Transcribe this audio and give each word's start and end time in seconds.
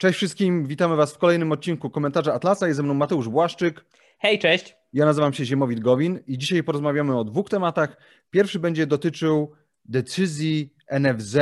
Cześć 0.00 0.16
wszystkim, 0.16 0.66
witamy 0.66 0.96
Was 0.96 1.14
w 1.14 1.18
kolejnym 1.18 1.52
odcinku 1.52 1.90
Komentarza 1.90 2.34
Atlasa. 2.34 2.66
Jest 2.66 2.76
ze 2.76 2.82
mną 2.82 2.94
Mateusz 2.94 3.28
Błaszczyk. 3.28 3.84
Hej, 4.18 4.38
cześć. 4.38 4.76
Ja 4.92 5.04
nazywam 5.04 5.32
się 5.32 5.44
Ziemowit 5.44 5.80
Gowin 5.80 6.20
i 6.26 6.38
dzisiaj 6.38 6.62
porozmawiamy 6.62 7.18
o 7.18 7.24
dwóch 7.24 7.48
tematach. 7.48 7.96
Pierwszy 8.30 8.58
będzie 8.58 8.86
dotyczył 8.86 9.52
decyzji 9.84 10.74
NFZ, 11.00 11.36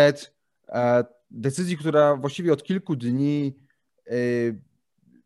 e, 0.68 1.04
decyzji, 1.30 1.76
która 1.76 2.16
właściwie 2.16 2.52
od 2.52 2.62
kilku 2.62 2.96
dni 2.96 3.56
e, 4.06 4.12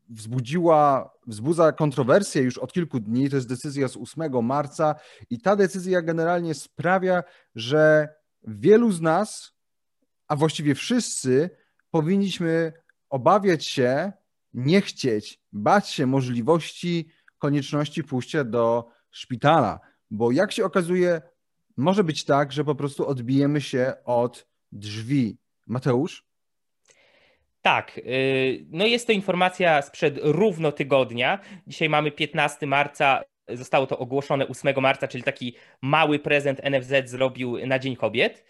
wzbudziła, 0.09 1.15
wzbudza 1.27 1.73
kontrowersję 1.73 2.43
już 2.43 2.59
od 2.59 2.73
kilku 2.73 3.01
dni. 3.01 3.31
To 3.31 3.37
jest 3.37 3.49
decyzja 3.49 3.89
z 3.89 3.97
8 3.97 4.45
marca 4.45 4.95
i 5.31 5.41
ta 5.41 5.57
decyzja 5.57 6.03
generalnie 6.03 6.55
sprawia, 6.55 7.23
że 7.55 8.09
wielu 8.45 8.93
z 8.93 9.01
nas, 9.01 9.53
a 10.29 10.37
właściwie 10.37 10.75
wszyscy, 10.75 11.51
powinniśmy 11.91 12.82
obawiać 13.13 13.67
się, 13.67 14.13
nie 14.55 14.81
chcieć, 14.81 15.41
bać 15.53 15.89
się 15.89 16.07
możliwości, 16.07 17.09
konieczności 17.39 18.05
pójścia 18.05 18.45
do 18.45 18.89
szpitala, 19.11 19.81
bo 20.11 20.33
jak 20.33 20.53
się 20.53 20.65
okazuje, 20.65 21.23
może 21.77 22.05
być 22.05 22.25
tak, 22.25 22.53
że 22.53 22.65
po 22.65 22.75
prostu 22.75 23.07
odbijemy 23.07 23.61
się 23.61 23.93
od 24.05 24.47
drzwi. 24.73 25.39
Mateusz? 25.67 26.25
Tak, 27.63 27.99
y, 27.99 28.67
no 28.71 28.87
jest 28.87 29.07
to 29.07 29.13
informacja 29.13 29.83
sprzed 29.83 30.19
równo 30.23 30.73
tygodnia. 30.73 31.39
Dzisiaj 31.67 31.89
mamy 31.89 32.11
15 32.11 32.67
marca, 32.67 33.23
zostało 33.49 33.87
to 33.87 33.99
ogłoszone 33.99 34.49
8 34.49 34.81
marca, 34.81 35.09
czyli 35.09 35.25
taki 35.25 35.57
mały 35.83 36.19
prezent 36.19 36.61
NFZ 36.71 37.11
zrobił 37.11 37.67
na 37.67 37.79
Dzień 37.79 37.97
Kobiet. 37.97 38.45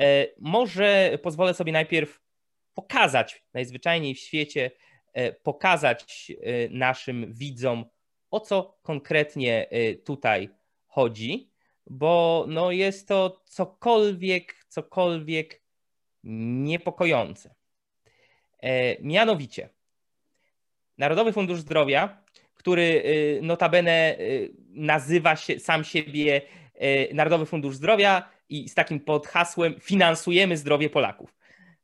Y, 0.00 0.04
może 0.38 1.18
pozwolę 1.22 1.54
sobie 1.54 1.72
najpierw 1.72 2.27
pokazać 2.78 3.44
najzwyczajniej 3.54 4.14
w 4.14 4.18
świecie, 4.18 4.70
e, 5.12 5.32
pokazać 5.32 6.32
e, 6.32 6.68
naszym 6.68 7.32
widzom, 7.32 7.84
o 8.30 8.40
co 8.40 8.78
konkretnie 8.82 9.70
e, 9.70 9.94
tutaj 9.94 10.48
chodzi, 10.86 11.50
bo 11.86 12.44
no 12.48 12.70
jest 12.70 13.08
to 13.08 13.42
cokolwiek, 13.44 14.64
cokolwiek 14.68 15.62
niepokojące. 16.24 17.54
Mianowicie, 19.00 19.68
Narodowy 20.98 21.32
Fundusz 21.32 21.60
Zdrowia, 21.60 22.24
który 22.54 23.02
notabene 23.42 24.16
nazywa 24.68 25.36
się 25.36 25.58
sam 25.58 25.84
siebie 25.84 26.42
Narodowy 27.14 27.46
Fundusz 27.46 27.76
Zdrowia 27.76 28.30
i 28.48 28.68
z 28.68 28.74
takim 28.74 29.00
podhasłem 29.00 29.80
finansujemy 29.80 30.56
zdrowie 30.56 30.90
Polaków. 30.90 31.37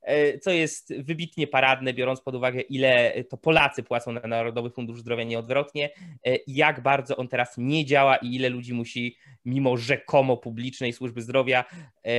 E, 0.04 0.38
co 0.38 0.50
jest 0.50 0.94
wybitnie 0.98 1.46
paradne, 1.46 1.94
biorąc 1.94 2.20
pod 2.20 2.34
uwagę, 2.34 2.60
ile 2.60 3.24
to 3.24 3.36
Polacy 3.36 3.82
płacą 3.82 4.12
na 4.12 4.20
Narodowy 4.20 4.70
Fundusz 4.70 5.00
Zdrowia 5.00 5.24
nieodwrotnie, 5.24 5.90
e, 6.26 6.36
jak 6.46 6.82
bardzo 6.82 7.16
on 7.16 7.28
teraz 7.28 7.54
nie 7.58 7.84
działa 7.84 8.16
i 8.16 8.34
ile 8.34 8.48
ludzi 8.48 8.74
musi, 8.74 9.16
mimo 9.44 9.76
rzekomo 9.76 10.36
publicznej 10.36 10.92
służby 10.92 11.22
zdrowia, 11.22 11.64
e, 12.06 12.10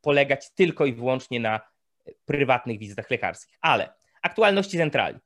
polegać 0.00 0.54
tylko 0.54 0.86
i 0.86 0.92
wyłącznie 0.92 1.40
na 1.40 1.60
prywatnych 2.24 2.78
wizytach 2.78 3.10
lekarskich. 3.10 3.58
Ale 3.60 3.92
aktualności 4.22 4.76
centrali. 4.76 5.18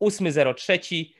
8.03 0.00 1.14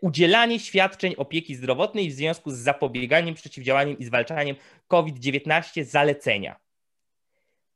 udzielanie 0.00 0.60
świadczeń 0.60 1.14
opieki 1.16 1.54
zdrowotnej 1.54 2.10
w 2.10 2.12
związku 2.12 2.50
z 2.50 2.58
zapobieganiem, 2.58 3.34
przeciwdziałaniem 3.34 3.98
i 3.98 4.04
zwalczaniem 4.04 4.56
COVID-19 4.88 5.84
zalecenia. 5.84 6.63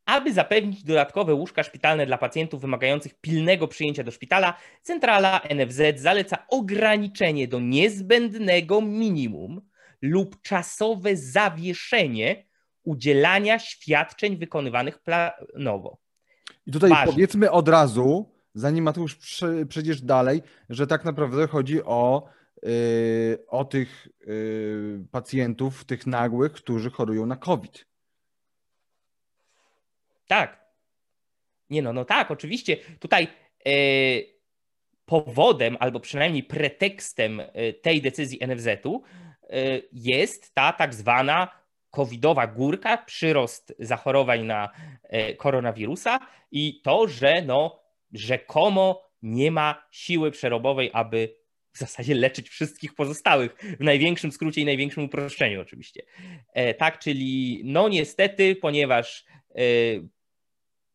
Aby 0.08 0.32
zapewnić 0.32 0.84
dodatkowe 0.84 1.34
łóżka 1.34 1.62
szpitalne 1.62 2.06
dla 2.06 2.18
pacjentów 2.18 2.60
wymagających 2.60 3.14
pilnego 3.14 3.68
przyjęcia 3.68 4.04
do 4.04 4.10
szpitala, 4.10 4.54
centrala 4.82 5.40
NFZ 5.54 5.80
zaleca 6.00 6.38
ograniczenie 6.48 7.48
do 7.48 7.60
niezbędnego 7.60 8.80
minimum 8.80 9.60
lub 10.02 10.42
czasowe 10.42 11.16
zawieszenie 11.16 12.46
udzielania 12.84 13.58
świadczeń 13.58 14.36
wykonywanych 14.36 14.98
planowo. 14.98 15.98
I 16.66 16.72
tutaj 16.72 16.90
Ważne. 16.90 17.12
powiedzmy 17.12 17.50
od 17.50 17.68
razu, 17.68 18.32
zanim 18.54 18.84
Mateusz 18.84 19.18
przejdziesz 19.68 20.02
dalej, 20.02 20.42
że 20.70 20.86
tak 20.86 21.04
naprawdę 21.04 21.46
chodzi 21.46 21.84
o, 21.84 22.28
yy, 22.62 22.70
o 23.48 23.64
tych 23.64 24.08
yy, 24.26 25.04
pacjentów, 25.10 25.84
tych 25.84 26.06
nagłych, 26.06 26.52
którzy 26.52 26.90
chorują 26.90 27.26
na 27.26 27.36
COVID. 27.36 27.88
Tak. 30.28 30.68
Nie 31.70 31.82
no, 31.82 31.92
no 31.92 32.04
tak, 32.04 32.30
oczywiście. 32.30 32.76
Tutaj 33.00 33.28
e, 33.66 33.70
powodem, 35.04 35.76
albo 35.80 36.00
przynajmniej 36.00 36.42
pretekstem 36.42 37.40
e, 37.40 37.72
tej 37.72 38.02
decyzji 38.02 38.38
NFZ-u 38.48 39.02
e, 39.42 39.56
jest 39.92 40.54
ta 40.54 40.72
tak 40.72 40.94
zwana 40.94 41.48
covidowa 41.90 42.46
górka, 42.46 42.96
przyrost 42.96 43.74
zachorowań 43.78 44.44
na 44.44 44.68
koronawirusa 45.36 46.18
i 46.50 46.80
to, 46.82 47.08
że 47.08 47.42
no 47.42 47.82
rzekomo 48.12 49.10
nie 49.22 49.50
ma 49.50 49.86
siły 49.90 50.30
przerobowej, 50.30 50.90
aby 50.92 51.34
w 51.72 51.78
zasadzie 51.78 52.14
leczyć 52.14 52.48
wszystkich 52.48 52.94
pozostałych, 52.94 53.56
w 53.80 53.84
największym 53.84 54.32
skrócie 54.32 54.60
i 54.60 54.64
największym 54.64 55.04
uproszczeniu 55.04 55.60
oczywiście. 55.60 56.02
Tak, 56.78 56.98
czyli 56.98 57.60
no 57.64 57.88
niestety, 57.88 58.56
ponieważ 58.56 59.24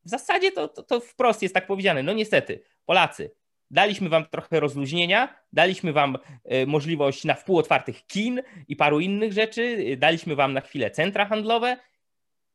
w 0.05 0.09
zasadzie 0.09 0.51
to, 0.51 0.67
to, 0.67 0.83
to 0.83 0.99
wprost 0.99 1.41
jest 1.41 1.53
tak 1.53 1.67
powiedziane. 1.67 2.03
No 2.03 2.13
niestety, 2.13 2.63
Polacy, 2.85 3.31
daliśmy 3.71 4.09
wam 4.09 4.25
trochę 4.25 4.59
rozluźnienia, 4.59 5.35
daliśmy 5.53 5.93
wam 5.93 6.17
e, 6.43 6.65
możliwość 6.65 7.23
na 7.23 7.33
wpół 7.33 7.57
otwartych 7.57 8.05
kin 8.05 8.41
i 8.67 8.75
paru 8.75 8.99
innych 8.99 9.33
rzeczy, 9.33 9.95
daliśmy 9.97 10.35
wam 10.35 10.53
na 10.53 10.61
chwilę 10.61 10.91
centra 10.91 11.25
handlowe, 11.25 11.77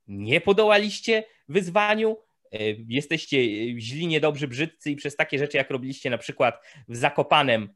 nie 0.08 0.40
podołaliście 0.40 1.24
wyzwaniu, 1.48 2.16
e, 2.52 2.58
jesteście 2.88 3.38
źli, 3.80 4.06
niedobrzy, 4.06 4.48
brzydcy 4.48 4.90
i 4.90 4.96
przez 4.96 5.16
takie 5.16 5.38
rzeczy, 5.38 5.56
jak 5.56 5.70
robiliście 5.70 6.10
na 6.10 6.18
przykład 6.18 6.62
w 6.88 6.96
Zakopanem, 6.96 7.74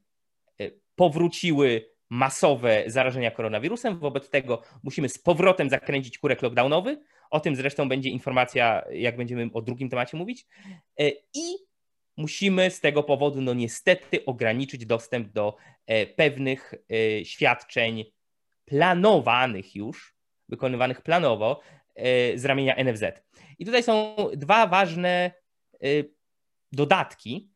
e, 0.60 0.70
powróciły 0.94 1.92
masowe 2.10 2.84
zarażenia 2.86 3.30
koronawirusem. 3.30 3.98
Wobec 3.98 4.30
tego 4.30 4.62
musimy 4.82 5.08
z 5.08 5.18
powrotem 5.18 5.70
zakręcić 5.70 6.18
kurek 6.18 6.42
lockdownowy. 6.42 7.00
O 7.32 7.40
tym 7.40 7.56
zresztą 7.56 7.88
będzie 7.88 8.10
informacja, 8.10 8.84
jak 8.90 9.16
będziemy 9.16 9.50
o 9.52 9.62
drugim 9.62 9.88
temacie 9.88 10.16
mówić. 10.16 10.46
E, 11.00 11.10
I 11.34 11.56
musimy 12.16 12.70
z 12.70 12.80
tego 12.80 13.02
powodu, 13.02 13.40
no 13.40 13.54
niestety, 13.54 14.24
ograniczyć 14.24 14.86
dostęp 14.86 15.32
do 15.32 15.56
e, 15.86 16.06
pewnych 16.06 16.74
e, 16.74 17.24
świadczeń 17.24 18.04
planowanych 18.64 19.76
już, 19.76 20.16
wykonywanych 20.48 21.02
planowo 21.02 21.60
z 22.34 22.44
ramienia 22.44 22.84
NFZ. 22.84 23.04
I 23.58 23.64
tutaj 23.64 23.82
są 23.82 24.16
dwa 24.36 24.66
ważne 24.66 25.32
dodatki, 26.72 27.50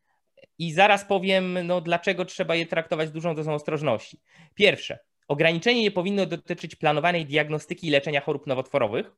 i 0.59 0.73
zaraz 0.73 1.05
powiem, 1.05 1.59
no, 1.67 1.81
dlaczego 1.81 2.25
trzeba 2.25 2.55
je 2.55 2.67
traktować 2.67 3.09
z 3.09 3.13
dużą 3.13 3.35
dozą 3.35 3.55
ostrożności. 3.55 4.21
Pierwsze, 4.55 4.99
ograniczenie 5.29 5.83
nie 5.83 5.91
powinno 5.91 6.27
dotyczyć 6.27 6.77
planowanej 6.77 7.27
diagnostyki 7.27 7.87
i 7.87 7.91
leczenia 7.91 8.21
chorób 8.21 8.47
nowotworowych. 8.47 9.13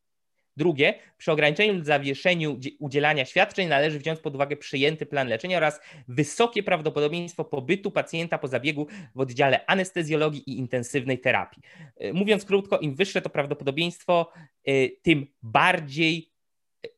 Drugie, 0.58 0.94
przy 1.18 1.32
ograniczeniu 1.32 1.74
lub 1.74 1.84
zawieszeniu 1.84 2.60
udzielania 2.78 3.24
świadczeń 3.24 3.68
należy 3.68 3.98
wziąć 3.98 4.20
pod 4.20 4.34
uwagę 4.34 4.56
przyjęty 4.56 5.06
plan 5.06 5.28
leczenia 5.28 5.56
oraz 5.56 5.80
wysokie 6.08 6.62
prawdopodobieństwo 6.62 7.44
pobytu 7.44 7.90
pacjenta 7.90 8.38
po 8.38 8.48
zabiegu 8.48 8.86
w 9.14 9.20
oddziale 9.20 9.66
anestezjologii 9.66 10.50
i 10.50 10.58
intensywnej 10.58 11.18
terapii. 11.18 11.62
E, 11.96 12.12
mówiąc 12.12 12.44
krótko, 12.44 12.78
im 12.78 12.94
wyższe 12.94 13.22
to 13.22 13.30
prawdopodobieństwo, 13.30 14.32
e, 14.64 14.88
tym 14.88 15.26
bardziej 15.42 16.32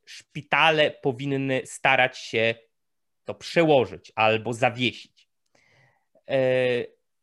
szpitale 0.05 0.91
powinny 0.91 1.63
starać 1.65 2.19
się 2.19 2.55
to 3.25 3.35
przełożyć 3.35 4.13
albo 4.15 4.53
zawiesić. 4.53 5.29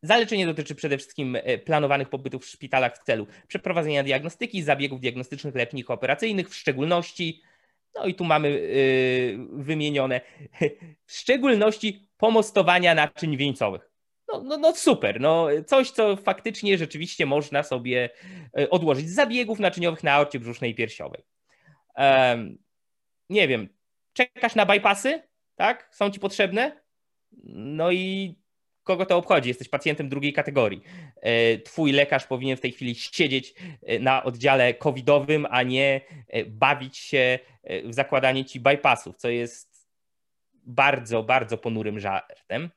E, 0.04 0.08
zaleczenie 0.08 0.46
dotyczy 0.46 0.76
przede 0.76 0.98
wszystkim 0.98 1.36
e, 1.36 1.58
planowanych 1.58 2.10
pobytów 2.10 2.46
w 2.46 2.50
szpitalach 2.50 2.96
w 2.96 3.04
celu 3.04 3.28
przeprowadzenia 3.48 4.04
diagnostyki, 4.04 4.64
zabiegów 4.64 5.00
diagnostycznych, 5.00 5.56
leczników 5.56 5.92
operacyjnych, 5.92 6.50
w 6.50 6.56
szczególności, 6.56 7.42
no 7.96 8.06
i 8.06 8.16
tu 8.16 8.24
mamy 8.24 8.48
e, 8.48 8.62
wymienione, 9.52 10.22
w 11.06 11.12
szczególności 11.12 12.08
pomostowania 12.18 12.96
naczyń 12.96 13.38
wieńcowych. 13.38 13.92
No, 14.34 14.44
no, 14.44 14.58
no 14.58 14.76
super, 14.76 15.22
no 15.22 15.48
coś, 15.66 15.92
co 15.92 16.16
faktycznie 16.16 16.78
rzeczywiście 16.78 17.26
można 17.26 17.64
sobie 17.64 18.10
odłożyć 18.70 19.10
z 19.10 19.16
zabiegów 19.16 19.60
naczyniowych 19.60 20.04
na 20.04 20.14
aorcie 20.14 20.40
brzusznej 20.40 20.72
i 20.72 20.76
piersiowej. 20.76 21.24
Um, 21.98 22.58
nie 23.30 23.48
wiem, 23.48 23.70
czekasz 24.14 24.56
na 24.56 24.66
bypassy? 24.66 25.28
tak? 25.58 25.90
Są 25.92 26.10
ci 26.10 26.20
potrzebne? 26.20 26.82
No 27.54 27.92
i 27.92 28.36
kogo 28.88 29.06
to 29.06 29.18
obchodzi? 29.18 29.50
Jesteś 29.50 29.70
pacjentem 29.70 30.10
drugiej 30.10 30.34
kategorii. 30.34 30.82
E, 31.22 31.58
twój 31.58 31.92
lekarz 31.92 32.28
powinien 32.28 32.58
w 32.58 32.62
tej 32.62 32.72
chwili 32.72 32.96
siedzieć 32.96 33.54
e, 33.84 34.00
na 34.00 34.24
oddziale 34.24 34.74
covidowym, 34.74 35.48
a 35.50 35.64
nie 35.64 36.02
e, 36.28 36.46
bawić 36.46 36.98
się 36.98 37.40
w 37.84 37.94
zakładanie 37.94 38.46
ci 38.46 38.60
bypassów, 38.60 39.18
co 39.18 39.30
jest 39.30 39.88
bardzo, 40.54 41.24
bardzo 41.24 41.58
ponurym 41.58 42.00
żartem. 42.00 42.70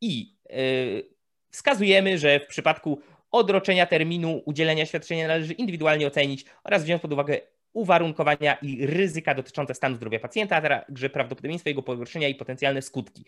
I 0.00 0.36
wskazujemy, 1.50 2.18
że 2.18 2.40
w 2.40 2.46
przypadku 2.46 3.00
odroczenia 3.30 3.86
terminu 3.86 4.42
udzielenia 4.44 4.86
świadczenia 4.86 5.28
należy 5.28 5.52
indywidualnie 5.52 6.06
ocenić 6.06 6.44
oraz 6.64 6.84
wziąć 6.84 7.02
pod 7.02 7.12
uwagę 7.12 7.40
uwarunkowania 7.72 8.54
i 8.54 8.86
ryzyka 8.86 9.34
dotyczące 9.34 9.74
stanu 9.74 9.96
zdrowia 9.96 10.20
pacjenta, 10.20 10.56
a 10.56 10.60
także 10.60 11.10
prawdopodobieństwo 11.10 11.70
jego 11.70 11.82
pogorszenia 11.82 12.28
i 12.28 12.34
potencjalne 12.34 12.82
skutki. 12.82 13.24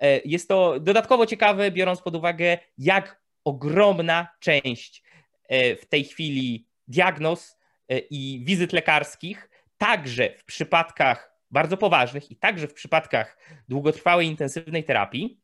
E, 0.00 0.20
jest 0.24 0.48
to 0.48 0.80
dodatkowo 0.80 1.26
ciekawe, 1.26 1.70
biorąc 1.70 2.02
pod 2.02 2.16
uwagę, 2.16 2.58
jak 2.78 3.20
ogromna 3.44 4.28
część 4.40 5.02
e, 5.48 5.76
w 5.76 5.86
tej 5.86 6.04
chwili 6.04 6.68
diagnoz 6.88 7.58
e, 7.88 7.98
i 7.98 8.42
wizyt 8.44 8.72
lekarskich, 8.72 9.50
także 9.78 10.30
w 10.30 10.44
przypadkach 10.44 11.36
bardzo 11.50 11.76
poważnych 11.76 12.30
i 12.30 12.36
także 12.36 12.68
w 12.68 12.74
przypadkach 12.74 13.38
długotrwałej 13.68 14.26
intensywnej 14.26 14.84
terapii, 14.84 15.40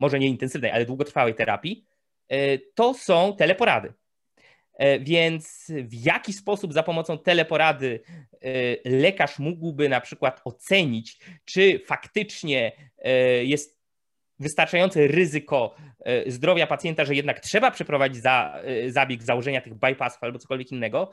może 0.00 0.18
nie 0.18 0.26
intensywnej, 0.26 0.70
ale 0.70 0.86
długotrwałej 0.86 1.34
terapii, 1.34 1.86
to 2.74 2.94
są 2.94 3.36
teleporady. 3.36 3.92
E, 4.76 5.00
więc 5.00 5.72
w 5.82 6.04
jaki 6.04 6.32
sposób 6.32 6.72
za 6.72 6.82
pomocą 6.82 7.18
teleporady 7.18 8.00
e, 8.32 8.90
lekarz 8.90 9.38
mógłby 9.38 9.88
na 9.88 10.00
przykład 10.00 10.40
ocenić, 10.44 11.18
czy 11.44 11.80
faktycznie 11.86 12.72
e, 12.98 13.10
jest 13.44 13.76
wystarczające 14.38 15.06
ryzyko 15.06 15.74
zdrowia 16.26 16.66
pacjenta, 16.66 17.04
że 17.04 17.14
jednak 17.14 17.40
trzeba 17.40 17.70
przeprowadzić 17.70 18.22
za, 18.22 18.62
zabieg 18.88 19.22
założenia 19.22 19.60
tych 19.60 19.74
bypassów 19.74 20.22
albo 20.22 20.38
cokolwiek 20.38 20.72
innego, 20.72 21.10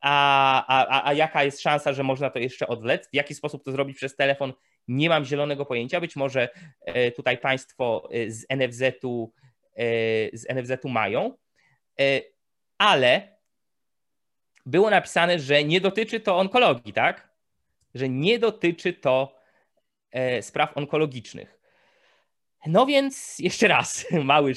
a, 0.00 0.66
a, 0.66 1.08
a 1.08 1.12
jaka 1.12 1.44
jest 1.44 1.60
szansa, 1.60 1.92
że 1.92 2.02
można 2.02 2.30
to 2.30 2.38
jeszcze 2.38 2.66
odwlec? 2.66 3.08
W 3.10 3.14
jaki 3.14 3.34
sposób 3.34 3.64
to 3.64 3.72
zrobić 3.72 3.96
przez 3.96 4.16
telefon? 4.16 4.52
Nie 4.88 5.08
mam 5.08 5.24
zielonego 5.24 5.66
pojęcia. 5.66 6.00
Być 6.00 6.16
może 6.16 6.48
tutaj 7.16 7.38
Państwo 7.38 8.08
z 8.28 8.46
NFZ-u, 8.50 9.32
z 10.32 10.46
NFZ-u 10.54 10.88
mają 10.88 11.36
ale 12.78 13.36
było 14.66 14.90
napisane, 14.90 15.38
że 15.38 15.64
nie 15.64 15.80
dotyczy 15.80 16.20
to 16.20 16.38
onkologii, 16.38 16.92
tak? 16.92 17.28
Że 17.94 18.08
nie 18.08 18.38
dotyczy 18.38 18.92
to 18.92 19.36
e, 20.10 20.42
spraw 20.42 20.76
onkologicznych. 20.76 21.60
No 22.66 22.86
więc 22.86 23.38
jeszcze 23.38 23.68
raz, 23.68 24.06
mały, 24.24 24.52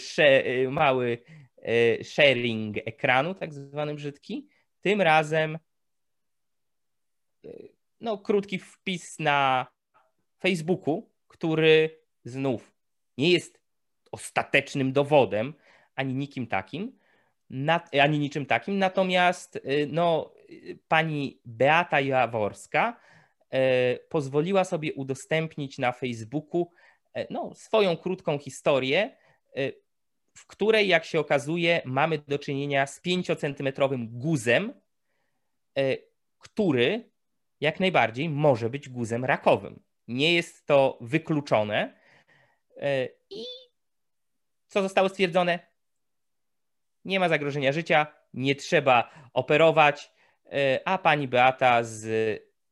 mały 0.70 1.24
e, 1.58 2.04
sharing 2.04 2.78
ekranu, 2.78 3.34
tak 3.34 3.54
zwany 3.54 3.96
brzydki. 3.96 4.48
Tym 4.82 5.02
razem 5.02 5.60
e, 7.46 7.50
no, 8.02 8.18
krótki 8.18 8.60
wpis 8.60 9.20
na 9.20 9.68
Facebooku, 10.40 11.10
który 11.28 12.00
znów 12.26 12.72
nie 13.18 13.32
jest 13.32 13.60
ostatecznym 14.12 14.94
dowodem 14.94 15.54
ani 15.96 16.14
nikim 16.14 16.48
takim, 16.48 16.99
ani 18.02 18.20
niczym 18.20 18.46
takim. 18.46 18.78
Natomiast 18.78 19.56
y, 19.56 19.88
no, 19.92 20.34
pani 20.88 21.42
Beata 21.46 22.00
Jaworska 22.00 23.00
y, 23.54 24.00
pozwoliła 24.10 24.64
sobie 24.64 24.94
udostępnić 24.94 25.78
na 25.78 25.92
Facebooku 25.92 26.72
y, 27.18 27.28
no, 27.30 27.56
swoją 27.56 27.98
krótką 27.98 28.38
historię, 28.38 29.18
w 30.34 30.48
której, 30.48 30.88
jak 30.88 31.06
się 31.06 31.20
okazuje, 31.20 31.82
mamy 31.86 32.20
do 32.28 32.40
czynienia 32.40 32.88
z 32.88 33.02
5-centymetrowym 33.02 34.08
guzem, 34.10 34.74
który 36.40 37.12
jak 37.62 37.80
najbardziej 37.80 38.30
może 38.30 38.70
być 38.70 38.90
guzem 38.90 39.26
rakowym. 39.26 39.84
Nie 40.08 40.34
jest 40.34 40.66
to 40.66 40.98
wykluczone. 41.02 42.00
I 43.30 43.44
co 44.68 44.82
zostało 44.82 45.10
stwierdzone? 45.10 45.69
Nie 47.06 47.20
ma 47.20 47.30
zagrożenia 47.30 47.72
życia, 47.72 48.08
nie 48.34 48.56
trzeba 48.56 49.10
operować, 49.34 50.12
e, 50.52 50.80
a 50.86 50.98
pani 50.98 51.28
Beata 51.28 51.84
z 51.84 52.06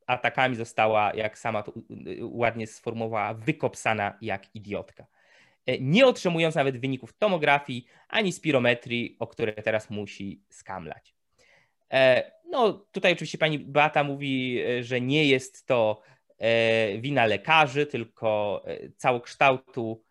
atakami 0.08 0.56
została, 0.56 1.14
jak 1.14 1.40
sama 1.40 1.64
to 1.64 1.74
ładnie 2.22 2.68
sformułowała, 2.68 3.34
wykopsana 3.34 4.18
jak 4.22 4.56
idiotka. 4.56 5.06
E, 5.66 5.80
nie 5.80 6.08
otrzymując 6.08 6.56
nawet 6.56 6.78
wyników 6.78 7.14
tomografii 7.14 7.86
ani 8.08 8.32
spirometrii, 8.32 9.16
o 9.20 9.28
które 9.28 9.54
teraz 9.54 9.90
musi 9.90 10.42
skamlać. 10.50 11.16
E, 11.92 12.32
no, 12.50 12.74
tutaj 12.74 13.14
oczywiście 13.14 13.38
pani 13.38 13.60
Beata 13.60 14.04
mówi, 14.04 14.64
że 14.82 15.02
nie 15.02 15.26
jest 15.26 15.68
to 15.68 16.02
wina 17.00 17.26
lekarzy, 17.26 17.86
tylko 17.86 18.64
całokształtu 18.98 20.04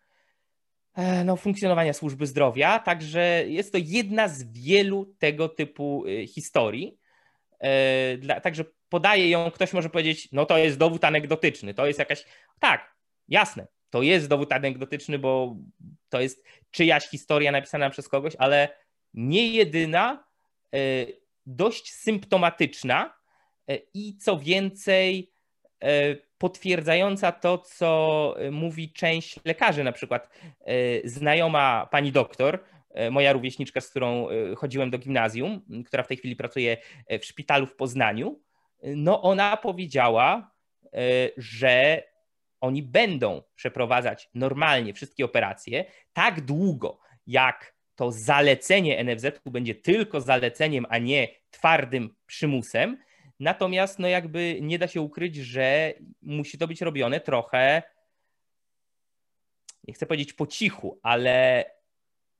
no, 1.25 1.35
funkcjonowania 1.35 1.93
służby 1.93 2.27
zdrowia, 2.27 2.79
także 2.79 3.43
jest 3.47 3.71
to 3.71 3.77
jedna 3.81 4.27
z 4.27 4.43
wielu 4.43 5.05
tego 5.05 5.49
typu 5.49 6.05
y, 6.07 6.27
historii. 6.27 6.97
E, 7.59 8.41
także 8.41 8.65
podaje 8.89 9.29
ją, 9.29 9.51
ktoś 9.51 9.73
może 9.73 9.89
powiedzieć, 9.89 10.29
no 10.31 10.45
to 10.45 10.57
jest 10.57 10.77
dowód 10.77 11.03
anegdotyczny, 11.03 11.73
to 11.73 11.85
jest 11.87 11.99
jakaś. 11.99 12.25
Tak, 12.59 12.95
jasne, 13.27 13.67
to 13.89 14.01
jest 14.01 14.27
dowód 14.27 14.53
anegdotyczny, 14.53 15.19
bo 15.19 15.55
to 16.09 16.21
jest 16.21 16.43
czyjaś 16.71 17.07
historia 17.07 17.51
napisana 17.51 17.89
przez 17.89 18.09
kogoś, 18.09 18.33
ale 18.37 18.69
nie 19.13 19.47
jedyna, 19.47 20.23
e, 20.73 20.77
dość 21.45 21.93
symptomatyczna 21.93 23.17
i 23.93 24.17
co 24.17 24.39
więcej, 24.39 25.31
potwierdzająca 26.37 27.31
to, 27.31 27.57
co 27.57 28.35
e, 28.39 28.51
mówi 28.51 28.93
część 28.93 29.39
lekarzy, 29.45 29.83
na 29.83 29.91
przykład 29.91 30.29
e, 30.65 31.09
znajoma 31.09 31.87
pani 31.91 32.11
doktor, 32.11 32.63
e, 32.89 33.11
moja 33.11 33.33
rówieśniczka, 33.33 33.81
z 33.81 33.89
którą 33.89 34.27
chodziłem 34.57 34.89
do 34.89 34.97
gimnazjum, 34.97 35.61
która 35.85 36.03
w 36.03 36.07
tej 36.07 36.17
chwili 36.17 36.35
pracuje 36.35 36.77
w 37.21 37.25
szpitalu 37.25 37.65
w 37.65 37.75
Poznaniu, 37.75 38.39
no 38.83 39.21
ona 39.21 39.57
powiedziała, 39.57 40.51
że 41.37 42.03
oni 42.61 42.83
będą 42.83 43.41
przeprowadzać 43.55 44.29
normalnie 44.33 44.93
wszystkie 44.93 45.25
operacje 45.25 45.85
tak 46.13 46.41
długo, 46.41 46.99
jak 47.27 47.75
to 47.95 48.11
zalecenie 48.11 49.03
NFZ 49.03 49.25
będzie 49.45 49.75
tylko 49.75 50.21
zaleceniem, 50.21 50.85
a 50.89 50.97
nie 50.97 51.27
twardym 51.51 52.15
przymusem, 52.25 52.97
Natomiast 53.39 53.99
no 53.99 54.07
jakby 54.07 54.57
nie 54.61 54.79
da 54.79 54.87
się 54.87 55.01
ukryć, 55.01 55.35
że 55.35 55.93
musi 56.21 56.57
to 56.57 56.67
być 56.67 56.81
robione 56.81 57.19
trochę, 57.19 57.83
nie 59.87 59.93
chcę 59.93 60.05
powiedzieć 60.05 60.33
po 60.33 60.47
cichu, 60.47 60.99
ale 61.03 61.65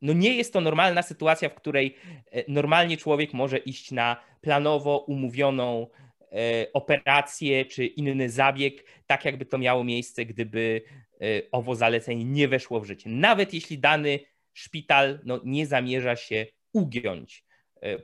no 0.02 0.14
nie 0.14 0.36
jest 0.36 0.54
to 0.54 0.62
normalna 0.62 1.02
sytuacja, 1.02 1.50
w 1.50 1.56
której 1.56 1.96
e, 2.32 2.44
normalnie 2.48 2.98
człowiek 2.98 3.34
może 3.34 3.58
iść 3.58 3.92
na 3.92 4.24
planowo 4.42 4.98
umówioną 4.98 5.88
e, 6.22 6.68
operację 6.74 7.66
czy 7.66 7.86
inny 7.86 8.30
zabieg, 8.30 8.86
tak 9.06 9.26
jakby 9.26 9.46
to 9.46 9.58
miało 9.58 9.84
miejsce, 9.84 10.26
gdyby 10.26 10.82
e, 11.22 11.26
owo 11.52 11.76
zalecenie 11.76 12.26
nie 12.26 12.48
weszło 12.48 12.80
w 12.80 12.86
życie. 12.86 13.10
Nawet 13.10 13.54
jeśli 13.54 13.80
dany 13.80 14.20
szpital 14.54 15.20
no, 15.26 15.42
nie 15.46 15.68
zamierza 15.68 16.16
się 16.16 16.46
ugiąć 16.74 17.48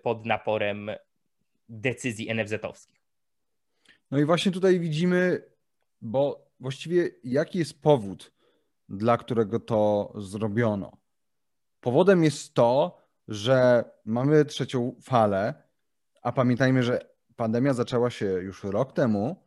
pod 0.04 0.26
naporem 0.26 0.92
decyzji 1.82 2.30
NFZ-owskich. 2.36 3.04
No 4.12 4.20
i 4.20 4.26
właśnie 4.26 4.52
tutaj 4.52 4.80
widzimy, 4.80 5.42
bo 6.02 6.52
właściwie 6.60 7.10
jaki 7.24 7.60
jest 7.60 7.82
powód, 7.82 8.32
dla 8.90 9.18
którego 9.18 9.60
to 9.60 10.14
zrobiono? 10.18 10.98
Powodem 11.80 12.24
jest 12.24 12.54
to, 12.54 12.98
że 13.28 13.84
mamy 14.06 14.46
trzecią 14.46 14.96
falę, 15.02 15.54
a 16.22 16.32
pamiętajmy, 16.32 16.84
że 16.84 17.00
pandemia 17.36 17.74
zaczęła 17.74 18.10
się 18.10 18.26
już 18.26 18.64
rok 18.64 18.94
temu. 18.94 19.44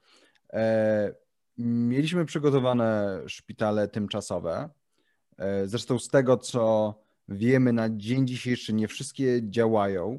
E, 0.53 1.15
mieliśmy 1.59 2.25
przygotowane 2.25 3.21
szpitale 3.27 3.89
tymczasowe. 3.89 4.71
E, 5.39 5.67
zresztą 5.67 5.99
z 5.99 6.09
tego, 6.09 6.37
co 6.37 6.95
wiemy 7.29 7.73
na 7.73 7.89
dzień 7.91 8.27
dzisiejszy, 8.27 8.73
nie 8.73 8.89
wszystkie 8.89 9.51
działają. 9.51 10.19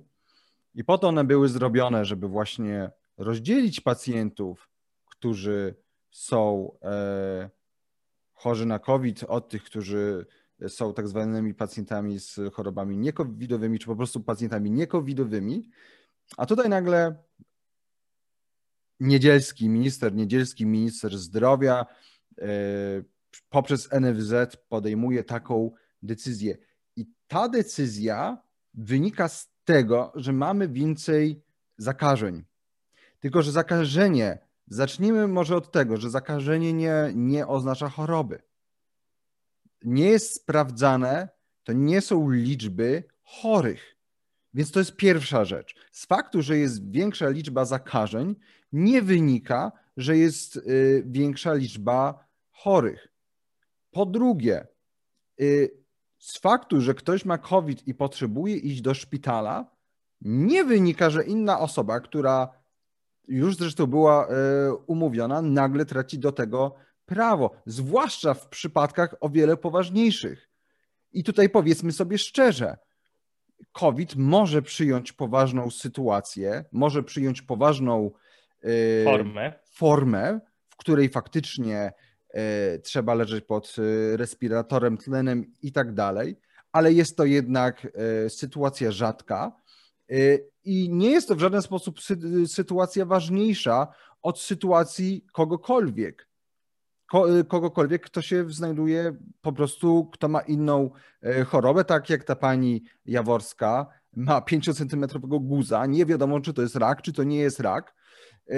I 0.77 0.83
po 0.83 0.97
to 0.97 1.07
one 1.07 1.23
były 1.23 1.49
zrobione, 1.49 2.05
żeby 2.05 2.27
właśnie 2.27 2.91
rozdzielić 3.17 3.81
pacjentów, 3.81 4.69
którzy 5.05 5.75
są 6.11 6.71
e, 6.83 7.49
chorzy 8.33 8.65
na 8.65 8.79
COVID, 8.79 9.23
od 9.23 9.49
tych, 9.49 9.63
którzy 9.63 10.25
są 10.67 10.93
tak 10.93 11.07
zwanymi 11.07 11.53
pacjentami 11.53 12.19
z 12.19 12.39
chorobami 12.53 12.97
niekowidowymi, 12.97 13.79
czy 13.79 13.85
po 13.85 13.95
prostu 13.95 14.19
pacjentami 14.19 14.71
niekowidowymi. 14.71 15.69
A 16.37 16.45
tutaj 16.45 16.69
nagle 16.69 17.15
Niedzielski, 18.99 19.69
minister 19.69 20.13
Niedzielski, 20.13 20.65
minister 20.65 21.17
zdrowia 21.17 21.85
e, 22.41 22.47
poprzez 23.49 23.89
NFZ 23.91 24.33
podejmuje 24.69 25.23
taką 25.23 25.71
decyzję. 26.01 26.57
I 26.95 27.05
ta 27.27 27.49
decyzja 27.49 28.37
wynika 28.73 29.27
z 29.27 29.56
tego, 29.67 30.11
że 30.15 30.33
mamy 30.33 30.67
więcej 30.67 31.41
zakażeń. 31.77 32.43
Tylko, 33.19 33.41
że 33.41 33.51
zakażenie 33.51 34.47
Zacznijmy 34.69 35.27
może 35.27 35.55
od 35.55 35.71
tego, 35.71 35.97
że 35.97 36.09
zakażenie 36.09 36.73
nie, 36.73 37.11
nie 37.15 37.47
oznacza 37.47 37.89
choroby. 37.89 38.41
Nie 39.83 40.09
jest 40.09 40.33
sprawdzane, 40.33 41.29
to 41.63 41.73
nie 41.73 42.01
są 42.01 42.29
liczby 42.29 43.03
chorych. 43.23 43.95
Więc 44.53 44.71
to 44.71 44.79
jest 44.79 44.95
pierwsza 44.95 45.45
rzecz. 45.45 45.75
Z 45.91 46.05
faktu, 46.05 46.41
że 46.41 46.57
jest 46.57 46.91
większa 46.91 47.29
liczba 47.29 47.65
zakażeń, 47.65 48.35
nie 48.71 49.01
wynika, 49.01 49.71
że 49.97 50.17
jest 50.17 50.57
y, 50.57 51.03
większa 51.05 51.53
liczba 51.53 52.25
chorych. 52.51 53.07
Po 53.91 54.05
drugie, 54.05 54.67
y, 55.41 55.71
z 56.17 56.37
faktu, 56.39 56.81
że 56.81 56.93
ktoś 56.93 57.25
ma 57.25 57.37
COVID 57.37 57.87
i 57.87 57.93
potrzebuje 57.93 58.55
iść 58.55 58.81
do 58.81 58.93
szpitala, 58.93 59.71
nie 60.21 60.63
wynika, 60.63 61.09
że 61.09 61.23
inna 61.23 61.59
osoba, 61.59 61.99
która 61.99 62.49
już 63.27 63.55
zresztą 63.55 63.87
była 63.87 64.27
y, 64.27 64.29
umówiona, 64.87 65.41
nagle 65.41 65.85
traci 65.85 66.19
do 66.19 66.31
tego 66.31 66.75
prawo, 67.05 67.51
zwłaszcza 67.65 68.33
w 68.33 68.47
przypadkach 68.47 69.15
o 69.19 69.29
wiele 69.29 69.57
poważniejszych. 69.57 70.49
I 71.11 71.23
tutaj 71.23 71.49
powiedzmy 71.49 71.91
sobie 71.91 72.17
szczerze, 72.17 72.77
COVID 73.71 74.15
może 74.15 74.61
przyjąć 74.61 75.13
poważną 75.13 75.69
sytuację, 75.69 76.65
może 76.71 77.03
przyjąć 77.03 77.41
poważną 77.41 78.11
y, 78.65 79.03
formę, 79.05 79.53
formę 79.71 80.39
w 80.69 80.75
której 80.75 81.09
faktycznie 81.09 81.93
trzeba 82.83 83.13
leżeć 83.13 83.45
pod 83.45 83.75
y, 83.79 84.17
respiratorem, 84.17 84.97
tlenem 84.97 85.45
i 85.61 85.71
tak 85.71 85.93
dalej, 85.93 86.39
ale 86.71 86.93
jest 86.93 87.17
to 87.17 87.25
jednak 87.25 87.87
sytuacja 88.29 88.91
rzadka 88.91 89.51
i 90.63 90.89
nie 90.89 91.11
jest 91.11 91.27
to 91.27 91.35
w 91.35 91.39
żaden 91.39 91.61
sposób 91.61 91.97
sytuacja 92.47 93.05
ważniejsza 93.05 93.87
od 94.21 94.39
sytuacji 94.39 95.25
kogokolwiek. 95.31 96.27
Kogokolwiek, 97.47 98.05
kto 98.05 98.21
się 98.21 98.49
znajduje 98.49 99.15
po 99.41 99.53
prostu, 99.53 100.09
kto 100.13 100.27
ma 100.27 100.41
inną 100.41 100.89
e, 101.21 101.43
chorobę, 101.43 101.85
tak 101.85 102.09
jak 102.09 102.23
ta 102.23 102.35
pani 102.35 102.83
Jaworska 103.05 103.87
ma 104.15 104.39
5-centymetrowego 104.39 105.39
guza, 105.39 105.85
nie 105.85 106.05
wiadomo, 106.05 106.41
czy 106.41 106.53
to 106.53 106.61
jest 106.61 106.75
rak, 106.75 107.01
czy 107.01 107.13
to 107.13 107.23
nie 107.23 107.39
jest 107.39 107.59
rak. 107.59 107.95
E, 108.49 108.53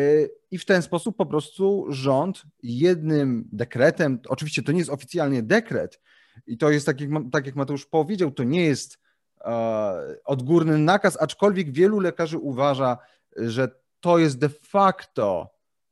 I 0.51 0.57
w 0.57 0.65
ten 0.65 0.81
sposób 0.81 1.17
po 1.17 1.25
prostu 1.25 1.85
rząd 1.89 2.43
jednym 2.63 3.49
dekretem, 3.51 4.19
oczywiście 4.27 4.63
to 4.63 4.71
nie 4.71 4.79
jest 4.79 4.89
oficjalnie 4.89 5.43
dekret, 5.43 6.01
i 6.47 6.57
to 6.57 6.69
jest 6.69 6.85
tak 6.85 7.01
jak, 7.01 7.09
tak 7.31 7.45
jak 7.45 7.55
Mateusz 7.55 7.85
powiedział, 7.85 8.31
to 8.31 8.43
nie 8.43 8.65
jest 8.65 8.99
e, 9.41 10.15
odgórny 10.25 10.77
nakaz, 10.77 11.21
aczkolwiek 11.21 11.71
wielu 11.71 11.99
lekarzy 11.99 12.37
uważa, 12.37 12.97
że 13.35 13.79
to 13.99 14.17
jest 14.17 14.39
de 14.39 14.49
facto, 14.49 15.49